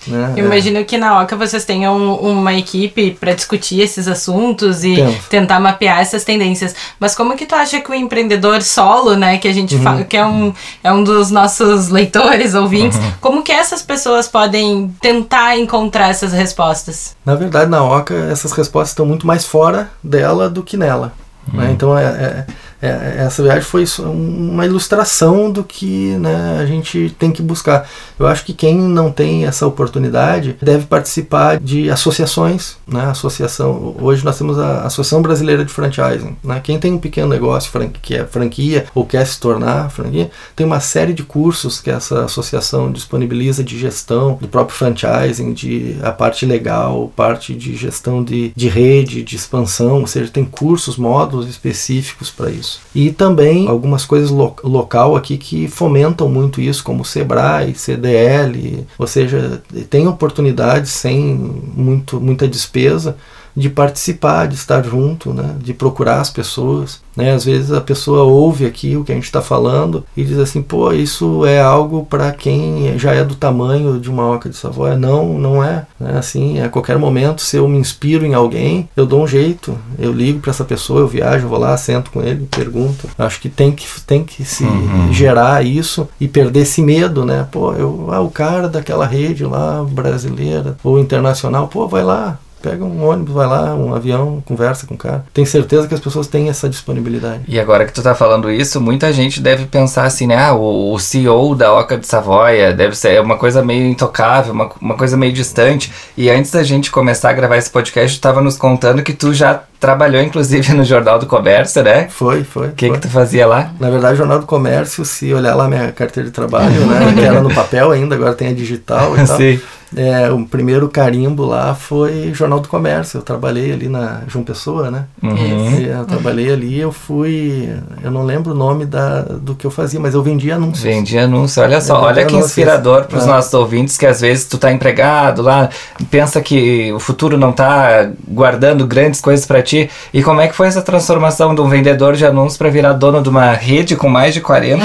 Né? 0.06 0.34
Eu 0.36 0.46
imagino 0.46 0.84
que 0.84 0.96
na 0.96 1.20
OCA 1.20 1.36
vocês 1.36 1.64
tenham 1.64 2.14
uma 2.16 2.54
equipe 2.54 3.12
para 3.12 3.34
discutir 3.34 3.80
esses 3.80 4.08
assuntos 4.08 4.82
e 4.82 4.96
Temos. 4.96 5.28
tentar 5.28 5.60
mapear 5.60 6.00
essas 6.00 6.24
tendências. 6.24 6.74
Mas 6.98 7.14
como 7.14 7.36
que 7.36 7.46
tu 7.46 7.54
acha 7.54 7.80
que 7.80 7.90
o 7.90 7.94
empreendedor 7.94 8.62
solo, 8.62 9.16
né, 9.16 9.38
que 9.38 9.48
a 9.48 9.52
gente 9.52 9.74
uhum. 9.74 9.82
fala, 9.82 10.04
que 10.04 10.16
é 10.16 10.24
um, 10.24 10.54
é 10.82 10.92
um 10.92 11.04
dos 11.04 11.30
nossos 11.30 11.88
leitores, 11.88 12.54
ouvintes, 12.54 12.98
uhum. 12.98 13.12
como 13.20 13.42
que 13.42 13.52
essas 13.52 13.82
pessoas 13.82 14.26
podem 14.26 14.94
tentar 15.00 15.58
encontrar 15.58 16.10
essas 16.10 16.32
respostas? 16.32 17.16
Na 17.24 17.34
verdade, 17.34 17.70
na 17.70 17.84
OCA, 17.84 18.14
essas 18.30 18.52
respostas 18.52 18.90
estão 18.90 19.06
muito 19.06 19.26
mais 19.26 19.44
fora 19.44 19.90
dela 20.02 20.48
do 20.48 20.62
que 20.62 20.76
nela. 20.76 21.12
Né? 21.52 21.52
Uhum. 21.52 21.60
Né? 21.60 21.72
Então, 21.72 21.98
é, 21.98 22.04
é 22.04 22.30
é, 22.40 22.46
essa 22.82 23.42
viagem 23.42 23.62
foi 23.62 23.84
uma 23.98 24.64
ilustração 24.64 25.50
do 25.50 25.62
que 25.62 26.16
né, 26.16 26.58
a 26.58 26.64
gente 26.64 27.14
tem 27.18 27.30
que 27.30 27.42
buscar. 27.42 27.88
Eu 28.18 28.26
acho 28.26 28.44
que 28.44 28.54
quem 28.54 28.76
não 28.76 29.12
tem 29.12 29.44
essa 29.44 29.66
oportunidade 29.66 30.56
deve 30.62 30.86
participar 30.86 31.60
de 31.60 31.90
associações. 31.90 32.76
Né, 32.86 33.02
associação, 33.04 33.94
hoje 34.00 34.24
nós 34.24 34.38
temos 34.38 34.58
a 34.58 34.82
Associação 34.82 35.20
Brasileira 35.20 35.64
de 35.64 35.72
Franchising. 35.72 36.36
Né, 36.42 36.60
quem 36.62 36.78
tem 36.78 36.94
um 36.94 36.98
pequeno 36.98 37.28
negócio 37.28 37.70
que 38.02 38.14
é 38.14 38.24
franquia 38.24 38.86
ou 38.94 39.04
quer 39.04 39.26
se 39.26 39.38
tornar 39.38 39.90
franquia, 39.90 40.30
tem 40.56 40.66
uma 40.66 40.80
série 40.80 41.12
de 41.12 41.22
cursos 41.22 41.80
que 41.80 41.90
essa 41.90 42.24
associação 42.24 42.90
disponibiliza 42.90 43.62
de 43.62 43.78
gestão 43.78 44.38
do 44.40 44.48
próprio 44.48 44.76
franchising, 44.76 45.52
de 45.52 45.96
a 46.02 46.12
parte 46.12 46.46
legal, 46.46 47.12
parte 47.14 47.54
de 47.54 47.76
gestão 47.76 48.24
de, 48.24 48.52
de 48.56 48.68
rede, 48.68 49.22
de 49.22 49.36
expansão, 49.36 50.00
ou 50.00 50.06
seja, 50.06 50.30
tem 50.30 50.44
cursos, 50.44 50.96
módulos 50.96 51.48
específicos 51.48 52.30
para 52.30 52.50
isso 52.50 52.69
isso. 52.70 52.80
E 52.94 53.10
também 53.10 53.68
algumas 53.68 54.04
coisas 54.04 54.30
lo 54.30 54.54
local 54.62 55.16
aqui 55.16 55.36
que 55.36 55.68
fomentam 55.68 56.28
muito 56.28 56.60
isso, 56.60 56.84
como 56.84 57.04
Sebrae, 57.04 57.74
CDL, 57.74 58.86
ou 58.98 59.06
seja, 59.06 59.62
tem 59.88 60.06
oportunidades 60.06 60.92
sem 60.92 61.34
muito, 61.74 62.20
muita 62.20 62.46
despesa 62.46 63.16
de 63.56 63.68
participar, 63.68 64.46
de 64.46 64.54
estar 64.54 64.82
junto, 64.84 65.32
né, 65.32 65.54
de 65.58 65.74
procurar 65.74 66.20
as 66.20 66.30
pessoas. 66.30 67.00
Né? 67.16 67.32
Às 67.32 67.44
vezes 67.44 67.72
a 67.72 67.80
pessoa 67.80 68.22
ouve 68.22 68.64
aqui 68.64 68.96
o 68.96 69.04
que 69.04 69.12
a 69.12 69.14
gente 69.14 69.24
está 69.24 69.42
falando 69.42 70.04
e 70.16 70.24
diz 70.24 70.38
assim, 70.38 70.62
pô, 70.62 70.92
isso 70.92 71.44
é 71.44 71.60
algo 71.60 72.06
para 72.06 72.32
quem 72.32 72.98
já 72.98 73.12
é 73.12 73.24
do 73.24 73.34
tamanho 73.34 73.98
de 73.98 74.08
uma 74.08 74.26
oca 74.26 74.48
de 74.48 74.56
Savoia. 74.56 74.96
Não, 74.96 75.38
não 75.38 75.62
é. 75.62 75.86
Né? 75.98 76.16
Assim, 76.18 76.60
a 76.60 76.68
qualquer 76.68 76.98
momento, 76.98 77.42
se 77.42 77.56
eu 77.56 77.68
me 77.68 77.78
inspiro 77.78 78.24
em 78.24 78.34
alguém, 78.34 78.88
eu 78.96 79.06
dou 79.06 79.22
um 79.22 79.26
jeito. 79.26 79.76
Eu 79.98 80.12
ligo 80.12 80.40
para 80.40 80.50
essa 80.50 80.64
pessoa, 80.64 81.00
eu 81.00 81.08
viajo, 81.08 81.48
vou 81.48 81.58
lá, 81.58 81.76
sento 81.76 82.10
com 82.10 82.22
ele, 82.22 82.46
pergunto. 82.50 83.08
Acho 83.18 83.40
que 83.40 83.48
tem 83.48 83.72
que, 83.72 83.86
tem 84.06 84.24
que 84.24 84.44
se 84.44 84.64
uhum. 84.64 85.12
gerar 85.12 85.64
isso 85.64 86.08
e 86.20 86.28
perder 86.28 86.60
esse 86.60 86.82
medo, 86.82 87.24
né? 87.24 87.46
Pô, 87.50 87.72
eu, 87.72 88.08
ah, 88.10 88.20
o 88.20 88.30
cara 88.30 88.68
daquela 88.68 89.06
rede 89.06 89.44
lá 89.44 89.84
brasileira 89.84 90.76
ou 90.82 90.98
internacional, 90.98 91.68
pô, 91.68 91.86
vai 91.88 92.04
lá, 92.04 92.38
pega 92.60 92.84
um 92.84 93.06
ônibus, 93.06 93.34
vai 93.34 93.46
lá, 93.46 93.74
um 93.74 93.94
avião, 93.94 94.42
conversa 94.46 94.86
com 94.86 94.94
o 94.94 94.98
cara. 94.98 95.24
Tenho 95.32 95.46
certeza 95.46 95.88
que 95.88 95.94
as 95.94 96.00
pessoas 96.00 96.26
têm 96.26 96.48
essa 96.48 96.68
disponibilidade. 96.68 97.42
E 97.48 97.58
agora 97.58 97.84
que 97.84 97.92
tu 97.92 98.02
tá 98.02 98.14
falando 98.14 98.50
isso, 98.50 98.80
muita 98.80 99.12
gente 99.12 99.40
deve 99.40 99.66
pensar 99.66 100.04
assim, 100.04 100.26
né? 100.26 100.36
Ah, 100.36 100.52
o, 100.54 100.92
o 100.92 100.98
CEO 100.98 101.54
da 101.54 101.72
Oca 101.72 101.96
de 101.96 102.06
Savoia 102.06 102.72
deve 102.72 102.96
ser 102.96 103.20
uma 103.20 103.36
coisa 103.36 103.62
meio 103.62 103.86
intocável, 103.86 104.52
uma, 104.52 104.70
uma 104.80 104.96
coisa 104.96 105.16
meio 105.16 105.32
distante. 105.32 105.92
E 106.16 106.30
antes 106.30 106.50
da 106.50 106.62
gente 106.62 106.90
começar 106.90 107.30
a 107.30 107.32
gravar 107.32 107.56
esse 107.56 107.70
podcast, 107.70 108.18
tu 108.18 108.22
tava 108.22 108.40
nos 108.40 108.56
contando 108.56 109.02
que 109.02 109.12
tu 109.12 109.32
já 109.32 109.62
trabalhou 109.80 110.22
inclusive 110.22 110.74
no 110.74 110.84
Jornal 110.84 111.18
do 111.18 111.26
Comércio, 111.26 111.82
né? 111.82 112.08
Foi, 112.10 112.44
foi. 112.44 112.68
O 112.68 112.72
que, 112.72 112.90
que 112.90 112.98
tu 112.98 113.08
fazia 113.08 113.46
lá? 113.46 113.72
Na 113.80 113.88
verdade, 113.88 114.18
Jornal 114.18 114.38
do 114.38 114.46
Comércio, 114.46 115.04
se 115.04 115.32
olhar 115.32 115.54
lá 115.54 115.66
minha 115.66 115.90
carteira 115.90 116.28
de 116.28 116.34
trabalho, 116.34 116.86
né? 116.86 117.14
Que 117.20 117.24
era 117.24 117.40
no 117.40 117.52
papel 117.52 117.90
ainda, 117.90 118.14
agora 118.14 118.34
tem 118.34 118.48
a 118.48 118.52
digital 118.52 119.14
e 119.16 119.26
tal. 119.26 119.36
Sim. 119.36 119.60
É, 119.96 120.30
o 120.30 120.44
primeiro 120.46 120.88
carimbo 120.88 121.44
lá 121.44 121.74
foi 121.74 122.32
Jornal 122.32 122.60
do 122.60 122.68
Comércio. 122.68 123.18
Eu 123.18 123.22
trabalhei 123.22 123.72
ali 123.72 123.88
na 123.88 124.22
João 124.28 124.44
Pessoa, 124.44 124.90
né? 124.90 125.04
Uhum. 125.22 125.80
Eu 125.80 126.04
trabalhei 126.04 126.52
ali, 126.52 126.78
eu 126.78 126.92
fui. 126.92 127.68
Eu 128.02 128.10
não 128.10 128.22
lembro 128.22 128.52
o 128.52 128.54
nome 128.54 128.86
da, 128.86 129.22
do 129.22 129.54
que 129.54 129.66
eu 129.66 129.70
fazia, 129.70 129.98
mas 129.98 130.14
eu 130.14 130.22
vendia 130.22 130.54
anúncios. 130.56 130.82
Vendia 130.84 131.24
anúncios, 131.24 131.58
olha 131.58 131.80
só, 131.80 132.02
olha 132.02 132.24
que 132.24 132.36
inspirador 132.36 133.04
para 133.04 133.18
os 133.18 133.24
é. 133.24 133.26
nossos 133.26 133.52
ouvintes 133.54 133.98
que 133.98 134.06
às 134.06 134.20
vezes 134.20 134.46
tu 134.46 134.58
tá 134.58 134.72
empregado 134.72 135.42
lá, 135.42 135.68
pensa 136.10 136.40
que 136.40 136.92
o 136.92 137.00
futuro 137.00 137.36
não 137.36 137.52
tá 137.52 138.10
guardando 138.28 138.86
grandes 138.86 139.20
coisas 139.20 139.44
para 139.44 139.62
ti. 139.62 139.90
E 140.12 140.22
como 140.22 140.40
é 140.40 140.48
que 140.48 140.54
foi 140.54 140.68
essa 140.68 140.82
transformação 140.82 141.54
de 141.54 141.60
um 141.60 141.68
vendedor 141.68 142.14
de 142.14 142.24
anúncios 142.24 142.56
para 142.56 142.70
virar 142.70 142.92
dono 142.92 143.22
de 143.22 143.28
uma 143.28 143.52
rede 143.52 143.96
com 143.96 144.08
mais 144.08 144.34
de 144.34 144.40
40 144.40 144.84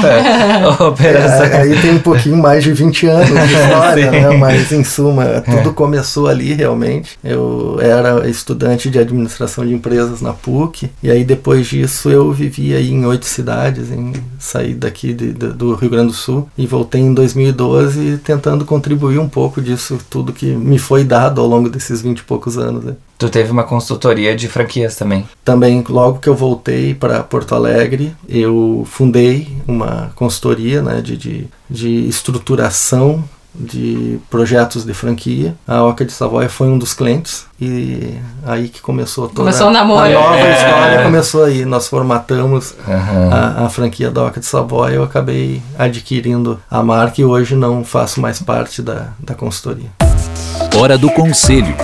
operações? 0.84 1.52
É, 1.52 1.62
aí 1.62 1.82
tem 1.82 1.96
um 1.96 2.00
pouquinho 2.00 2.38
mais 2.38 2.64
de 2.64 2.74
20 2.74 3.08
anos 3.08 3.28
de 3.28 3.54
história, 3.54 4.10
né? 4.12 4.30
Mas 4.38 4.72
em 4.72 4.84
suma, 4.96 5.42
tudo 5.42 5.70
é. 5.70 5.74
começou 5.74 6.28
ali 6.28 6.54
realmente. 6.54 7.18
Eu 7.24 7.78
era 7.80 8.28
estudante 8.30 8.90
de 8.90 9.00
administração 9.00 9.66
de 9.66 9.74
empresas 9.74 10.22
na 10.22 10.34
PUC, 10.34 10.90
e 11.04 11.12
aí 11.12 11.24
depois 11.24 11.68
disso 11.68 12.10
eu 12.10 12.32
vivi 12.32 12.74
aí 12.74 12.92
em 12.92 13.06
oito 13.06 13.26
cidades, 13.26 13.92
em 13.92 14.14
saí 14.40 14.74
daqui 14.74 15.14
de, 15.14 15.34
de, 15.34 15.48
do 15.48 15.74
Rio 15.76 15.90
Grande 15.90 16.08
do 16.08 16.14
Sul 16.14 16.48
e 16.58 16.66
voltei 16.68 17.02
em 17.02 17.14
2012 17.14 18.20
tentando 18.24 18.64
contribuir 18.66 19.20
um 19.20 19.28
pouco 19.28 19.62
disso 19.62 19.98
tudo 20.10 20.34
que 20.34 20.46
me 20.46 20.78
foi 20.78 21.04
dado 21.04 21.42
ao 21.42 21.48
longo 21.48 21.70
desses 21.70 22.02
20 22.02 22.20
e 22.20 22.24
poucos 22.24 22.58
anos. 22.58 22.84
Né? 22.84 22.96
Tu 23.18 23.30
teve 23.30 23.52
uma 23.52 23.64
consultoria 23.64 24.36
de 24.36 24.48
franquias 24.48 24.96
também? 24.96 25.28
Também, 25.44 25.84
logo 25.88 26.20
que 26.20 26.28
eu 26.28 26.36
voltei 26.36 26.94
para 26.94 27.24
Porto 27.24 27.56
Alegre, 27.56 28.14
eu 28.28 28.86
fundei 28.86 29.48
uma 29.68 30.12
consultoria 30.16 30.82
né, 30.82 31.02
de, 31.02 31.16
de, 31.16 31.48
de 31.70 32.08
estruturação 32.08 33.24
de 33.58 34.20
projetos 34.30 34.86
de 34.86 34.94
franquia. 34.94 35.56
A 35.68 35.84
Oca 35.84 36.06
de 36.06 36.12
Savoia 36.12 36.50
foi 36.50 36.68
um 36.68 36.78
dos 36.78 36.94
clientes 36.94 37.46
e 37.60 38.16
aí 38.46 38.68
que 38.68 38.82
começou 38.82 39.28
toda 39.28 39.40
começou 39.40 39.68
a 39.68 39.72
nova 39.72 40.38
é. 40.38 40.54
história 40.54 41.04
começou 41.04 41.44
aí. 41.44 41.66
Nós 41.66 41.88
formatamos 41.88 42.76
uhum. 42.88 43.32
a, 43.32 43.66
a, 43.66 43.70
franquia 43.70 44.12
da 44.12 44.24
Oca 44.24 44.40
de 44.40 44.46
Savoia. 44.46 44.96
Eu 44.96 45.04
acabei 45.04 45.62
adquirindo 45.78 46.60
a 46.70 46.84
marca 46.84 47.22
e 47.22 47.26
hoje 47.26 47.56
não 47.56 47.84
faço 47.84 48.20
mais 48.22 48.42
parte 48.42 48.82
da, 48.82 49.10
da 49.20 49.34
consultoria. 49.34 49.90
Hora 50.78 50.98
do 50.98 51.10
conselho. 51.10 51.76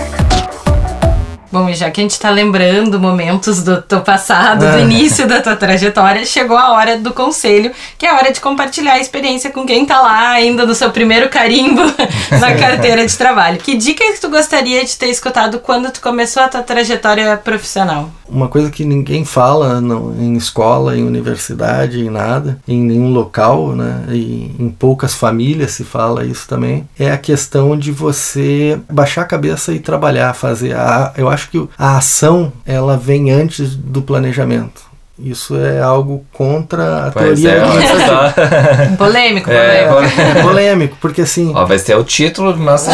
Bom, 1.51 1.69
e 1.69 1.73
já 1.73 1.91
que 1.91 1.99
a 1.99 2.03
gente 2.03 2.11
está 2.11 2.29
lembrando 2.29 2.99
momentos 2.99 3.61
do 3.61 3.81
teu 3.81 3.99
passado, 4.01 4.59
do 4.59 4.77
é. 4.77 4.81
início 4.81 5.27
da 5.27 5.41
tua 5.41 5.55
trajetória, 5.55 6.25
chegou 6.25 6.57
a 6.57 6.71
hora 6.71 6.97
do 6.97 7.13
conselho, 7.13 7.71
que 7.97 8.05
é 8.05 8.09
a 8.09 8.15
hora 8.15 8.31
de 8.31 8.39
compartilhar 8.39 8.93
a 8.93 8.99
experiência 8.99 9.51
com 9.51 9.65
quem 9.65 9.83
está 9.83 10.01
lá 10.01 10.29
ainda 10.29 10.65
no 10.65 10.73
seu 10.73 10.91
primeiro 10.91 11.27
carimbo 11.27 11.81
na 12.39 12.55
carteira 12.55 13.05
de 13.05 13.17
trabalho. 13.17 13.57
Que 13.57 13.75
dica 13.75 14.03
que 14.03 14.21
tu 14.21 14.29
gostaria 14.29 14.85
de 14.85 14.97
ter 14.97 15.07
escutado 15.07 15.59
quando 15.59 15.91
tu 15.91 15.99
começou 15.99 16.41
a 16.41 16.47
tua 16.47 16.61
trajetória 16.61 17.35
profissional? 17.35 18.09
Uma 18.29 18.47
coisa 18.47 18.71
que 18.71 18.85
ninguém 18.85 19.25
fala 19.25 19.81
não, 19.81 20.15
em 20.17 20.35
escola, 20.35 20.97
em 20.97 21.03
universidade, 21.03 21.99
em 21.99 22.09
nada, 22.09 22.59
em 22.65 22.81
nenhum 22.81 23.11
local, 23.11 23.75
né? 23.75 24.05
E 24.09 24.55
em 24.57 24.69
poucas 24.69 25.13
famílias 25.13 25.71
se 25.71 25.83
fala 25.83 26.25
isso 26.25 26.47
também, 26.47 26.87
é 26.97 27.11
a 27.11 27.17
questão 27.17 27.77
de 27.77 27.91
você 27.91 28.79
baixar 28.89 29.23
a 29.23 29.25
cabeça 29.25 29.73
e 29.73 29.79
trabalhar, 29.79 30.33
fazer. 30.33 30.73
A, 30.73 31.13
eu 31.17 31.27
acho 31.27 31.40
acho 31.41 31.49
que 31.49 31.67
a 31.77 31.97
ação 31.97 32.53
ela 32.65 32.97
vem 32.97 33.31
antes 33.31 33.75
do 33.75 34.01
planejamento. 34.01 34.91
Isso 35.19 35.55
é 35.55 35.79
algo 35.81 36.25
contra 36.33 37.07
a 37.07 37.11
pois 37.11 37.39
teoria 37.39 37.51
é, 37.51 38.91
do 38.91 38.97
polêmico, 38.97 39.51
é, 39.51 39.87
polêmico. 39.87 40.41
polêmico, 40.41 40.97
porque 40.99 41.21
assim. 41.21 41.51
Ó, 41.53 41.63
vai 41.63 41.77
ser 41.77 41.95
o 41.95 42.03
título 42.03 42.53
do 42.53 42.59
nosso. 42.59 42.89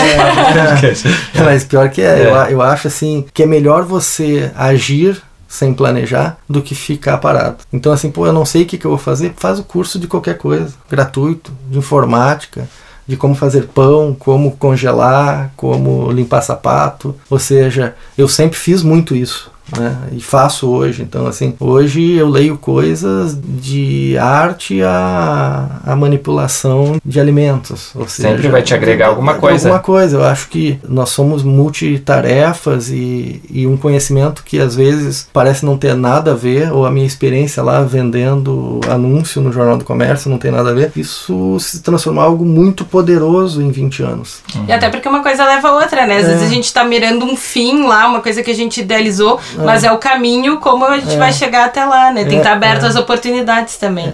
Mas 1.46 1.64
pior 1.64 1.90
que 1.90 2.02
é, 2.02 2.20
é. 2.20 2.26
Eu, 2.26 2.34
eu 2.34 2.62
acho 2.62 2.88
assim 2.88 3.26
que 3.34 3.44
é 3.44 3.46
melhor 3.46 3.84
você 3.84 4.52
agir 4.58 5.22
sem 5.48 5.74
planejar 5.74 6.38
do 6.50 6.62
que 6.62 6.76
ficar 6.76 7.18
parado. 7.18 7.58
Então, 7.72 7.94
assim, 7.94 8.12
pô, 8.12 8.28
eu 8.28 8.34
não 8.34 8.46
sei 8.46 8.64
o 8.64 8.66
que, 8.66 8.78
que 8.78 8.86
eu 8.86 8.92
vou 8.92 8.98
fazer, 8.98 9.34
faz 9.38 9.60
o 9.60 9.64
curso 9.64 9.98
de 9.98 10.06
qualquer 10.06 10.38
coisa, 10.38 10.74
gratuito, 10.90 11.54
de 11.70 11.78
informática, 11.78 12.68
de 13.08 13.16
como 13.16 13.36
fazer 13.36 13.68
pão, 13.68 14.16
como 14.18 14.52
congelar, 14.58 15.52
como 15.56 16.12
limpar 16.12 16.42
sapato. 16.42 17.16
Ou 17.30 17.40
seja, 17.40 17.96
eu 18.18 18.28
sempre 18.28 18.58
fiz 18.58 18.84
muito 18.84 19.16
isso 19.16 19.57
né? 19.76 19.98
E 20.12 20.22
faço 20.22 20.70
hoje. 20.70 21.02
Então, 21.02 21.28
assim, 21.28 21.56
hoje 21.60 22.14
eu 22.14 22.30
leio 22.30 22.58
coisas 22.58 23.38
de 23.42 24.18
arte 24.18 24.82
a, 24.84 25.82
a 25.86 25.96
manipulação 25.96 26.98
de 27.04 27.20
alimentos. 27.20 27.92
Ou 27.96 28.08
Sempre 28.08 28.38
seja, 28.38 28.50
vai 28.50 28.62
te 28.62 28.74
agregar 28.74 29.08
alguma 29.08 29.36
coisa. 29.36 29.68
Alguma 29.68 29.84
coisa. 29.84 30.18
Eu 30.18 30.24
acho 30.24 30.48
que 30.50 30.80
nós 30.88 31.10
somos 31.10 31.44
multitarefas 31.44 32.90
e, 32.90 33.42
e 33.50 33.68
um 33.68 33.76
conhecimento 33.76 34.44
que 34.44 34.60
às 34.60 34.76
vezes 34.76 35.28
parece 35.34 35.66
não 35.66 35.78
ter 35.78 35.96
nada 35.96 36.32
a 36.32 36.36
ver, 36.36 36.72
ou 36.72 36.86
a 36.86 36.92
minha 36.92 37.06
experiência 37.06 37.62
lá 37.64 37.82
vendendo 37.82 38.80
anúncio 38.90 39.42
no 39.42 39.52
Jornal 39.52 39.78
do 39.78 39.86
Comércio 39.86 40.30
não 40.30 40.38
tem 40.38 40.52
nada 40.52 40.70
a 40.70 40.74
ver. 40.74 40.92
Isso 40.96 41.58
se 41.60 41.82
transformou 41.82 42.24
em 42.24 42.28
algo 42.28 42.46
muito 42.46 42.86
poderoso 42.86 43.62
em 43.62 43.72
20 43.72 44.04
anos. 44.04 44.42
Uhum. 44.56 44.66
E 44.68 44.72
até 44.72 44.90
porque 44.90 45.08
uma 45.08 45.22
coisa 45.22 45.46
leva 45.46 45.70
a 45.70 45.74
outra, 45.74 46.06
né? 46.06 46.18
Às 46.18 46.26
é. 46.26 46.28
vezes 46.30 46.44
a 46.44 46.54
gente 46.54 46.74
tá 46.74 46.84
mirando 46.84 47.26
um 47.26 47.36
fim 47.36 47.86
lá, 47.86 48.08
uma 48.08 48.22
coisa 48.22 48.42
que 48.42 48.52
a 48.52 48.56
gente 48.56 48.82
idealizou. 48.82 49.40
Mas 49.66 49.84
é 49.84 49.92
o 49.92 49.98
caminho 49.98 50.60
como 50.60 50.86
a 50.86 51.00
gente 51.00 51.16
é. 51.16 51.18
vai 51.18 51.34
chegar 51.34 51.66
até 51.66 51.84
lá, 51.86 52.12
né? 52.12 52.22
Tem 52.24 52.34
que 52.34 52.38
estar 52.38 52.52
é, 52.52 52.54
aberto 52.54 52.86
às 52.86 52.96
oportunidades 52.96 53.78
também. 53.78 54.14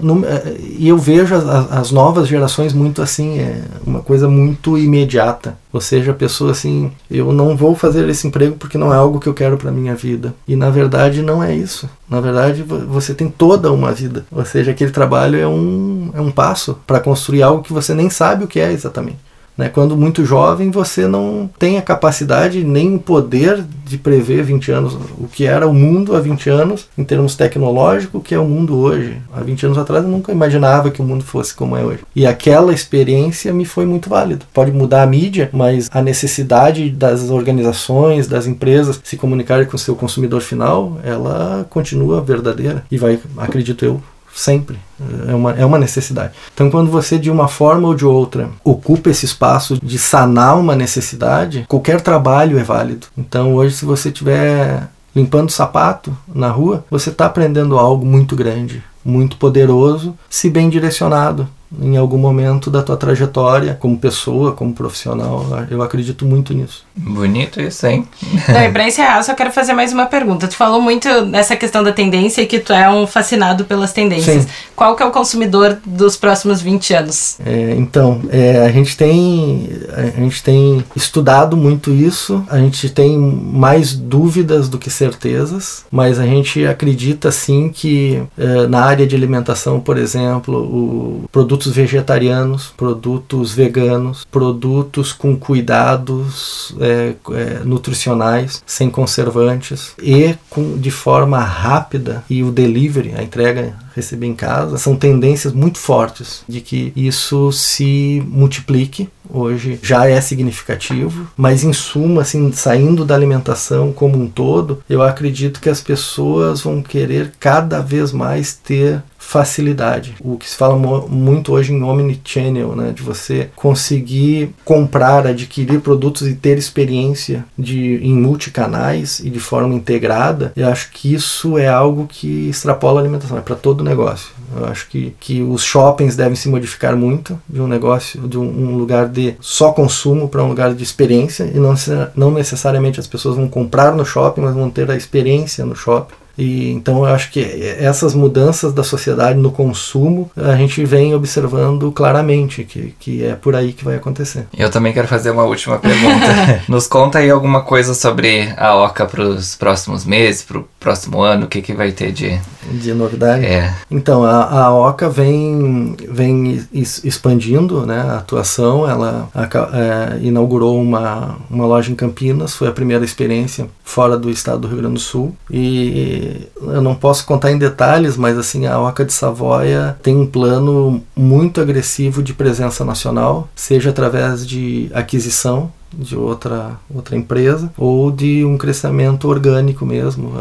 e 0.77 0.87
eu 0.87 0.97
vejo 0.97 1.35
as, 1.35 1.71
as, 1.71 1.91
novas 1.91 2.27
gerações 2.27 2.73
muito 2.73 3.01
assim, 3.01 3.39
é 3.39 3.61
uma 3.85 4.01
coisa 4.01 4.27
muito 4.27 4.77
imediata. 4.77 5.57
Ou 5.71 5.81
seja, 5.81 6.11
a 6.11 6.15
pessoa 6.15 6.51
assim, 6.51 6.91
eu 7.09 7.33
não 7.33 7.57
vou 7.57 7.75
fazer 7.75 8.07
esse 8.07 8.27
emprego 8.27 8.55
porque 8.55 8.77
não 8.77 8.93
é 8.93 8.97
algo 8.97 9.19
que 9.19 9.27
eu 9.27 9.33
quero 9.33 9.57
para 9.57 9.71
minha 9.71 9.95
vida. 9.95 10.33
E 10.47 10.55
na 10.55 10.69
verdade 10.69 11.21
não 11.21 11.43
é 11.43 11.53
isso. 11.53 11.89
Na 12.07 12.21
verdade, 12.21 12.61
você 12.61 13.13
tem 13.13 13.27
toda 13.27 13.71
uma 13.71 13.91
vida. 13.91 14.25
Ou 14.31 14.45
seja, 14.45 14.71
aquele 14.71 14.91
trabalho 14.91 15.39
é 15.39 15.47
um, 15.47 16.11
é 16.13 16.21
um 16.21 16.29
passo 16.29 16.77
para 16.85 16.99
construir 16.99 17.41
algo 17.41 17.63
que 17.63 17.73
você 17.73 17.93
nem 17.93 18.09
sabe 18.09 18.43
o 18.43 18.47
que 18.47 18.59
é 18.59 18.71
exatamente. 18.71 19.17
Né? 19.57 19.69
Quando 19.69 19.95
muito 19.95 20.25
jovem, 20.25 20.71
você 20.71 21.07
não 21.07 21.49
tem 21.59 21.77
a 21.77 21.81
capacidade 21.81 22.63
nem 22.63 22.95
o 22.95 22.99
poder 22.99 23.63
de 23.85 23.97
prever 23.97 24.43
20 24.43 24.71
anos, 24.71 24.97
o 25.17 25.27
que 25.27 25.45
era 25.45 25.67
o 25.67 25.73
mundo 25.73 26.15
há 26.15 26.19
20 26.19 26.49
anos, 26.49 26.87
em 26.97 27.03
termos 27.03 27.35
tecnológicos, 27.35 28.19
o 28.19 28.23
que 28.23 28.33
é 28.33 28.39
o 28.39 28.45
mundo 28.45 28.77
hoje. 28.77 29.17
Há 29.31 29.41
20 29.41 29.67
anos 29.67 29.77
atrás 29.77 30.03
eu 30.03 30.09
nunca 30.09 30.31
imaginava 30.31 30.89
que 30.89 31.01
o 31.01 31.05
mundo 31.05 31.23
fosse 31.23 31.53
como 31.53 31.77
é 31.77 31.83
hoje. 31.83 31.99
E 32.15 32.25
aquela 32.25 32.73
experiência 32.73 33.53
me 33.53 33.65
foi 33.65 33.85
muito 33.85 34.09
válida. 34.09 34.45
Pode 34.53 34.71
mudar 34.71 35.03
a 35.03 35.07
mídia, 35.07 35.49
mas 35.53 35.89
a 35.91 36.01
necessidade 36.01 36.89
das 36.89 37.29
organizações, 37.29 38.27
das 38.27 38.47
empresas 38.47 38.99
se 39.03 39.17
comunicarem 39.17 39.65
com 39.65 39.75
o 39.75 39.79
seu 39.79 39.95
consumidor 39.95 40.41
final, 40.41 40.97
ela 41.03 41.65
continua 41.69 42.21
verdadeira 42.21 42.83
e 42.91 42.97
vai, 42.97 43.19
acredito 43.37 43.85
eu, 43.85 44.01
sempre. 44.33 44.79
É 45.27 45.35
uma, 45.35 45.51
é 45.51 45.65
uma 45.65 45.77
necessidade. 45.77 46.33
Então, 46.53 46.69
quando 46.69 46.89
você, 46.89 47.17
de 47.17 47.29
uma 47.29 47.47
forma 47.47 47.87
ou 47.87 47.95
de 47.95 48.05
outra, 48.05 48.49
ocupa 48.63 49.09
esse 49.09 49.25
espaço 49.25 49.77
de 49.83 49.97
sanar 49.97 50.57
uma 50.59 50.75
necessidade, 50.75 51.65
qualquer 51.67 52.01
trabalho 52.01 52.57
é 52.57 52.63
válido. 52.63 53.07
Então, 53.17 53.55
hoje, 53.55 53.75
se 53.75 53.85
você 53.85 54.09
estiver 54.09 54.87
limpando 55.15 55.51
sapato 55.51 56.15
na 56.33 56.49
rua, 56.49 56.85
você 56.89 57.09
está 57.09 57.25
aprendendo 57.25 57.77
algo 57.77 58.05
muito 58.05 58.35
grande, 58.35 58.83
muito 59.05 59.37
poderoso, 59.37 60.15
se 60.29 60.49
bem 60.49 60.69
direcionado 60.69 61.47
em 61.81 61.97
algum 61.97 62.17
momento 62.17 62.69
da 62.69 62.81
tua 62.81 62.97
trajetória 62.97 63.77
como 63.79 63.97
pessoa, 63.97 64.51
como 64.51 64.73
profissional. 64.73 65.45
Eu 65.69 65.81
acredito 65.81 66.25
muito 66.25 66.53
nisso. 66.53 66.85
Bonito 66.95 67.59
isso, 67.61 67.85
hein? 67.87 68.07
Não, 68.47 68.61
e 68.63 68.71
pra 68.71 68.87
encerrar, 68.87 69.17
eu 69.17 69.23
só 69.23 69.33
quero 69.33 69.51
fazer 69.51 69.73
mais 69.73 69.91
uma 69.91 70.05
pergunta. 70.05 70.47
Tu 70.47 70.55
falou 70.55 70.81
muito 70.81 71.07
nessa 71.25 71.55
questão 71.55 71.83
da 71.83 71.91
tendência 71.91 72.41
e 72.41 72.45
que 72.45 72.59
tu 72.59 72.73
é 72.73 72.89
um 72.89 73.07
fascinado 73.07 73.65
pelas 73.65 73.91
tendências. 73.91 74.43
Sim. 74.43 74.49
Qual 74.75 74.95
que 74.95 75.03
é 75.03 75.05
o 75.05 75.11
consumidor 75.11 75.77
dos 75.85 76.15
próximos 76.15 76.61
20 76.61 76.93
anos? 76.93 77.37
É, 77.45 77.75
então, 77.77 78.21
é, 78.29 78.65
a 78.65 78.69
gente 78.69 78.97
tem 78.97 79.69
a 79.93 80.19
gente 80.19 80.43
tem 80.43 80.83
estudado 80.95 81.55
muito 81.55 81.91
isso, 81.91 82.43
a 82.49 82.57
gente 82.57 82.89
tem 82.89 83.17
mais 83.17 83.93
dúvidas 83.93 84.69
do 84.69 84.77
que 84.77 84.89
certezas, 84.89 85.85
mas 85.91 86.19
a 86.19 86.25
gente 86.25 86.65
acredita 86.65 87.31
sim 87.31 87.69
que 87.69 88.21
é, 88.37 88.67
na 88.67 88.83
área 88.83 89.05
de 89.05 89.15
alimentação, 89.15 89.79
por 89.79 89.97
exemplo, 89.97 90.57
o 90.57 91.23
produtos 91.63 91.75
vegetarianos, 91.75 92.73
produtos 92.75 93.53
veganos, 93.53 94.25
produtos 94.29 95.13
com 95.13 95.35
cuidados 95.37 96.75
é, 96.79 97.13
é, 97.31 97.63
nutricionais, 97.63 98.61
sem 98.65 98.89
conservantes 98.89 99.93
e 100.01 100.35
com, 100.49 100.77
de 100.77 100.91
forma 100.91 101.39
rápida 101.39 102.23
e 102.29 102.43
o 102.43 102.51
delivery, 102.51 103.13
a 103.15 103.23
entrega 103.23 103.75
receber 103.95 104.25
em 104.25 104.33
casa, 104.33 104.77
são 104.77 104.95
tendências 104.95 105.53
muito 105.53 105.77
fortes 105.77 106.43
de 106.49 106.61
que 106.61 106.91
isso 106.95 107.51
se 107.51 108.23
multiplique. 108.27 109.07
Hoje 109.29 109.79
já 109.81 110.07
é 110.07 110.19
significativo, 110.19 111.27
mas 111.37 111.63
em 111.63 111.71
suma, 111.71 112.23
assim, 112.23 112.51
saindo 112.51 113.05
da 113.05 113.15
alimentação 113.15 113.93
como 113.93 114.19
um 114.19 114.27
todo, 114.27 114.83
eu 114.89 115.01
acredito 115.01 115.61
que 115.61 115.69
as 115.69 115.79
pessoas 115.79 116.61
vão 116.61 116.81
querer 116.81 117.31
cada 117.39 117.81
vez 117.81 118.11
mais 118.11 118.53
ter 118.53 119.01
facilidade. 119.23 120.15
O 120.21 120.37
que 120.37 120.47
se 120.47 120.55
fala 120.55 120.75
muito 121.07 121.53
hoje 121.53 121.73
em 121.73 121.81
omnichannel, 121.81 122.75
né, 122.75 122.91
de 122.91 123.01
você 123.01 123.49
conseguir 123.55 124.53
comprar, 124.63 125.25
adquirir 125.25 125.79
produtos 125.79 126.27
e 126.27 126.35
ter 126.35 126.57
experiência 126.57 127.43
de 127.57 127.99
em 128.03 128.13
multicanais 128.13 129.19
e 129.19 129.29
de 129.29 129.39
forma 129.39 129.73
integrada. 129.73 130.51
Eu 130.55 130.67
acho 130.67 130.91
que 130.91 131.13
isso 131.13 131.57
é 131.57 131.67
algo 131.67 132.05
que 132.07 132.49
extrapola 132.49 132.99
a 132.99 133.03
alimentação, 133.03 133.37
é 133.37 133.41
para 133.41 133.55
todo 133.55 133.83
negócio. 133.83 134.31
Eu 134.55 134.65
acho 134.65 134.87
que, 134.87 135.15
que 135.19 135.41
os 135.41 135.63
shoppings 135.63 136.15
devem 136.15 136.35
se 136.35 136.47
modificar 136.47 136.95
muito 136.95 137.39
de 137.49 137.59
um 137.59 137.67
negócio, 137.67 138.27
de 138.27 138.37
um, 138.37 138.43
um 138.43 138.77
lugar 138.77 139.07
de 139.07 139.35
só 139.39 139.71
consumo 139.71 140.29
para 140.29 140.43
um 140.43 140.49
lugar 140.49 140.75
de 140.75 140.83
experiência 140.83 141.43
e 141.45 141.57
não, 141.57 141.73
não 142.15 142.29
necessariamente 142.29 142.99
as 142.99 143.07
pessoas 143.07 143.35
vão 143.35 143.47
comprar 143.47 143.95
no 143.95 144.05
shopping, 144.05 144.41
mas 144.41 144.53
vão 144.53 144.69
ter 144.69 144.91
a 144.91 144.95
experiência 144.95 145.65
no 145.65 145.75
shopping. 145.75 146.22
E 146.37 146.71
então 146.71 146.99
eu 146.99 147.13
acho 147.13 147.31
que 147.31 147.39
essas 147.79 148.13
mudanças 148.13 148.73
da 148.73 148.83
sociedade 148.83 149.37
no 149.37 149.51
consumo 149.51 150.31
a 150.35 150.55
gente 150.55 150.83
vem 150.83 151.13
observando 151.13 151.91
claramente 151.91 152.63
que, 152.63 152.95
que 152.99 153.23
é 153.23 153.35
por 153.35 153.55
aí 153.55 153.73
que 153.73 153.83
vai 153.83 153.95
acontecer. 153.95 154.47
Eu 154.57 154.69
também 154.69 154.93
quero 154.93 155.07
fazer 155.07 155.31
uma 155.31 155.43
última 155.43 155.77
pergunta. 155.77 156.63
Nos 156.67 156.87
conta 156.87 157.19
aí 157.19 157.29
alguma 157.29 157.61
coisa 157.61 157.93
sobre 157.93 158.53
a 158.57 158.75
Oca 158.75 159.05
para 159.05 159.23
os 159.23 159.55
próximos 159.55 160.05
meses, 160.05 160.43
para 160.43 160.57
o 160.57 160.67
próximo 160.83 161.21
ano, 161.21 161.45
o 161.45 161.47
que, 161.47 161.61
que 161.61 161.73
vai 161.73 161.93
ter 161.93 162.11
de, 162.11 162.37
de 162.69 162.93
novidade? 162.93 163.45
É. 163.45 163.73
Então 163.89 164.25
a, 164.25 164.65
a 164.65 164.75
Oca 164.75 165.09
vem, 165.09 165.95
vem 166.09 166.61
expandindo 166.73 167.85
né, 167.85 168.01
a 168.01 168.17
atuação, 168.17 168.87
ela 168.87 169.29
é, 169.33 170.19
inaugurou 170.21 170.79
uma, 170.79 171.37
uma 171.49 171.65
loja 171.65 171.89
em 171.89 171.95
Campinas, 171.95 172.53
foi 172.53 172.67
a 172.67 172.71
primeira 172.71 173.05
experiência 173.05 173.67
fora 173.83 174.17
do 174.17 174.29
estado 174.29 174.59
do 174.59 174.67
Rio 174.67 174.77
Grande 174.77 174.95
do 174.95 174.99
Sul 174.99 175.33
e 175.49 176.49
eu 176.61 176.81
não 176.81 176.93
posso 176.93 177.25
contar 177.25 177.51
em 177.51 177.57
detalhes, 177.57 178.17
mas 178.17 178.37
assim 178.37 178.65
a 178.67 178.79
Oca 178.79 179.05
de 179.05 179.13
Savoia 179.13 179.95
tem 180.03 180.17
um 180.17 180.27
plano 180.27 181.01
muito 181.15 181.61
agressivo 181.61 182.21
de 182.21 182.33
presença 182.33 182.83
nacional, 182.83 183.47
seja 183.55 183.89
através 183.89 184.45
de 184.45 184.91
aquisição 184.93 185.71
de 185.97 186.15
outra, 186.15 186.71
outra 186.93 187.15
empresa 187.15 187.71
ou 187.77 188.11
de 188.11 188.43
um 188.45 188.57
crescimento 188.57 189.27
orgânico 189.27 189.85
mesmo, 189.85 190.31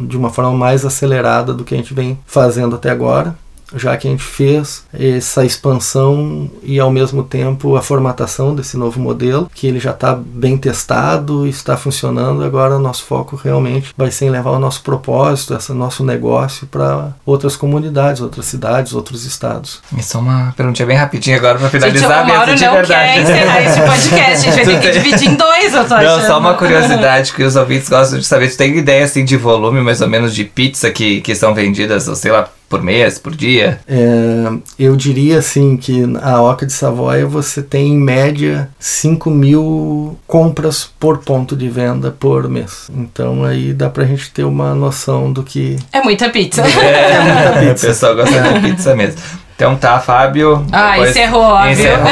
de 0.00 0.16
uma 0.16 0.30
forma 0.30 0.52
mais 0.52 0.84
acelerada 0.84 1.52
do 1.52 1.64
que 1.64 1.74
a 1.74 1.76
gente 1.76 1.94
vem 1.94 2.18
fazendo 2.26 2.76
até 2.76 2.90
agora 2.90 3.36
já 3.74 3.96
que 3.96 4.08
a 4.08 4.10
gente 4.10 4.22
fez 4.22 4.84
essa 4.92 5.44
expansão 5.44 6.50
e 6.62 6.78
ao 6.78 6.90
mesmo 6.90 7.22
tempo 7.22 7.76
a 7.76 7.82
formatação 7.82 8.54
desse 8.54 8.76
novo 8.76 9.00
modelo, 9.00 9.50
que 9.54 9.66
ele 9.66 9.78
já 9.80 9.90
está 9.90 10.14
bem 10.14 10.56
testado 10.58 11.46
e 11.46 11.50
está 11.50 11.76
funcionando. 11.76 12.42
Agora 12.44 12.76
o 12.76 12.78
nosso 12.78 13.04
foco 13.04 13.36
realmente 13.36 13.92
vai 13.96 14.10
ser 14.10 14.26
em 14.26 14.30
levar 14.30 14.50
o 14.50 14.58
nosso 14.58 14.82
propósito, 14.82 15.54
esse 15.54 15.72
nosso 15.72 16.04
negócio 16.04 16.66
para 16.66 17.10
outras 17.24 17.56
comunidades, 17.56 18.20
outras 18.20 18.46
cidades, 18.46 18.92
outros 18.92 19.24
estados. 19.24 19.80
E 19.96 20.02
só 20.02 20.18
uma 20.18 20.52
perguntinha 20.56 20.86
bem 20.86 20.96
rapidinha 20.96 21.36
agora 21.36 21.58
para 21.58 21.68
finalizar 21.70 22.26
gente, 22.26 22.36
mesmo 22.36 22.54
de 22.56 22.64
não 22.64 22.72
verdade. 22.74 23.12
quer 23.14 23.22
encerrar 23.22 23.62
esse 23.62 23.80
podcast, 23.80 24.48
a 24.48 24.52
gente 24.52 24.64
vai 24.64 24.64
ter 24.64 24.80
que 24.80 24.98
dividir 25.00 25.28
em 25.30 25.34
dois, 25.34 25.74
eu 25.74 25.84
tô 25.84 25.94
Não, 25.94 25.96
achando. 25.96 26.26
só 26.26 26.38
uma 26.38 26.54
curiosidade 26.54 27.32
que 27.32 27.42
os 27.42 27.56
ouvintes 27.56 27.88
gostam 27.88 28.18
de 28.18 28.24
saber. 28.26 28.50
Tu 28.50 28.56
tem 28.56 28.76
ideia 28.76 29.04
assim 29.04 29.24
de 29.24 29.36
volume 29.36 29.80
mais 29.80 30.00
ou 30.00 30.08
menos 30.08 30.34
de 30.34 30.44
pizza 30.44 30.90
que, 30.90 31.20
que 31.20 31.34
são 31.34 31.54
vendidas, 31.54 32.08
ou 32.08 32.14
sei 32.16 32.32
lá, 32.32 32.48
por 32.70 32.80
mês, 32.80 33.18
por 33.18 33.34
dia? 33.34 33.80
É, 33.86 34.44
eu 34.78 34.94
diria 34.94 35.38
assim 35.38 35.76
que 35.76 36.04
a 36.22 36.40
Oca 36.40 36.64
de 36.64 36.72
Savoia 36.72 37.26
você 37.26 37.60
tem 37.62 37.88
em 37.88 37.98
média 37.98 38.70
5 38.78 39.28
mil 39.28 40.16
compras 40.24 40.88
por 40.98 41.18
ponto 41.18 41.56
de 41.56 41.68
venda 41.68 42.12
por 42.12 42.48
mês. 42.48 42.88
Então 42.94 43.44
aí 43.44 43.74
dá 43.74 43.90
pra 43.90 44.04
gente 44.04 44.30
ter 44.30 44.44
uma 44.44 44.72
noção 44.72 45.32
do 45.32 45.42
que. 45.42 45.76
É 45.92 46.00
muita 46.00 46.30
pizza. 46.30 46.62
É, 46.62 47.12
é 47.12 47.20
muita 47.20 47.58
pizza. 47.58 47.86
o 47.86 47.90
pessoal 47.90 48.14
gosta 48.14 48.40
de 48.40 48.60
pizza 48.60 48.94
mesmo. 48.94 49.20
Então 49.60 49.76
tá, 49.76 50.00
Fábio. 50.00 50.64
Ah, 50.72 50.98
encerrou? 50.98 51.54
Encerrou. 51.66 52.08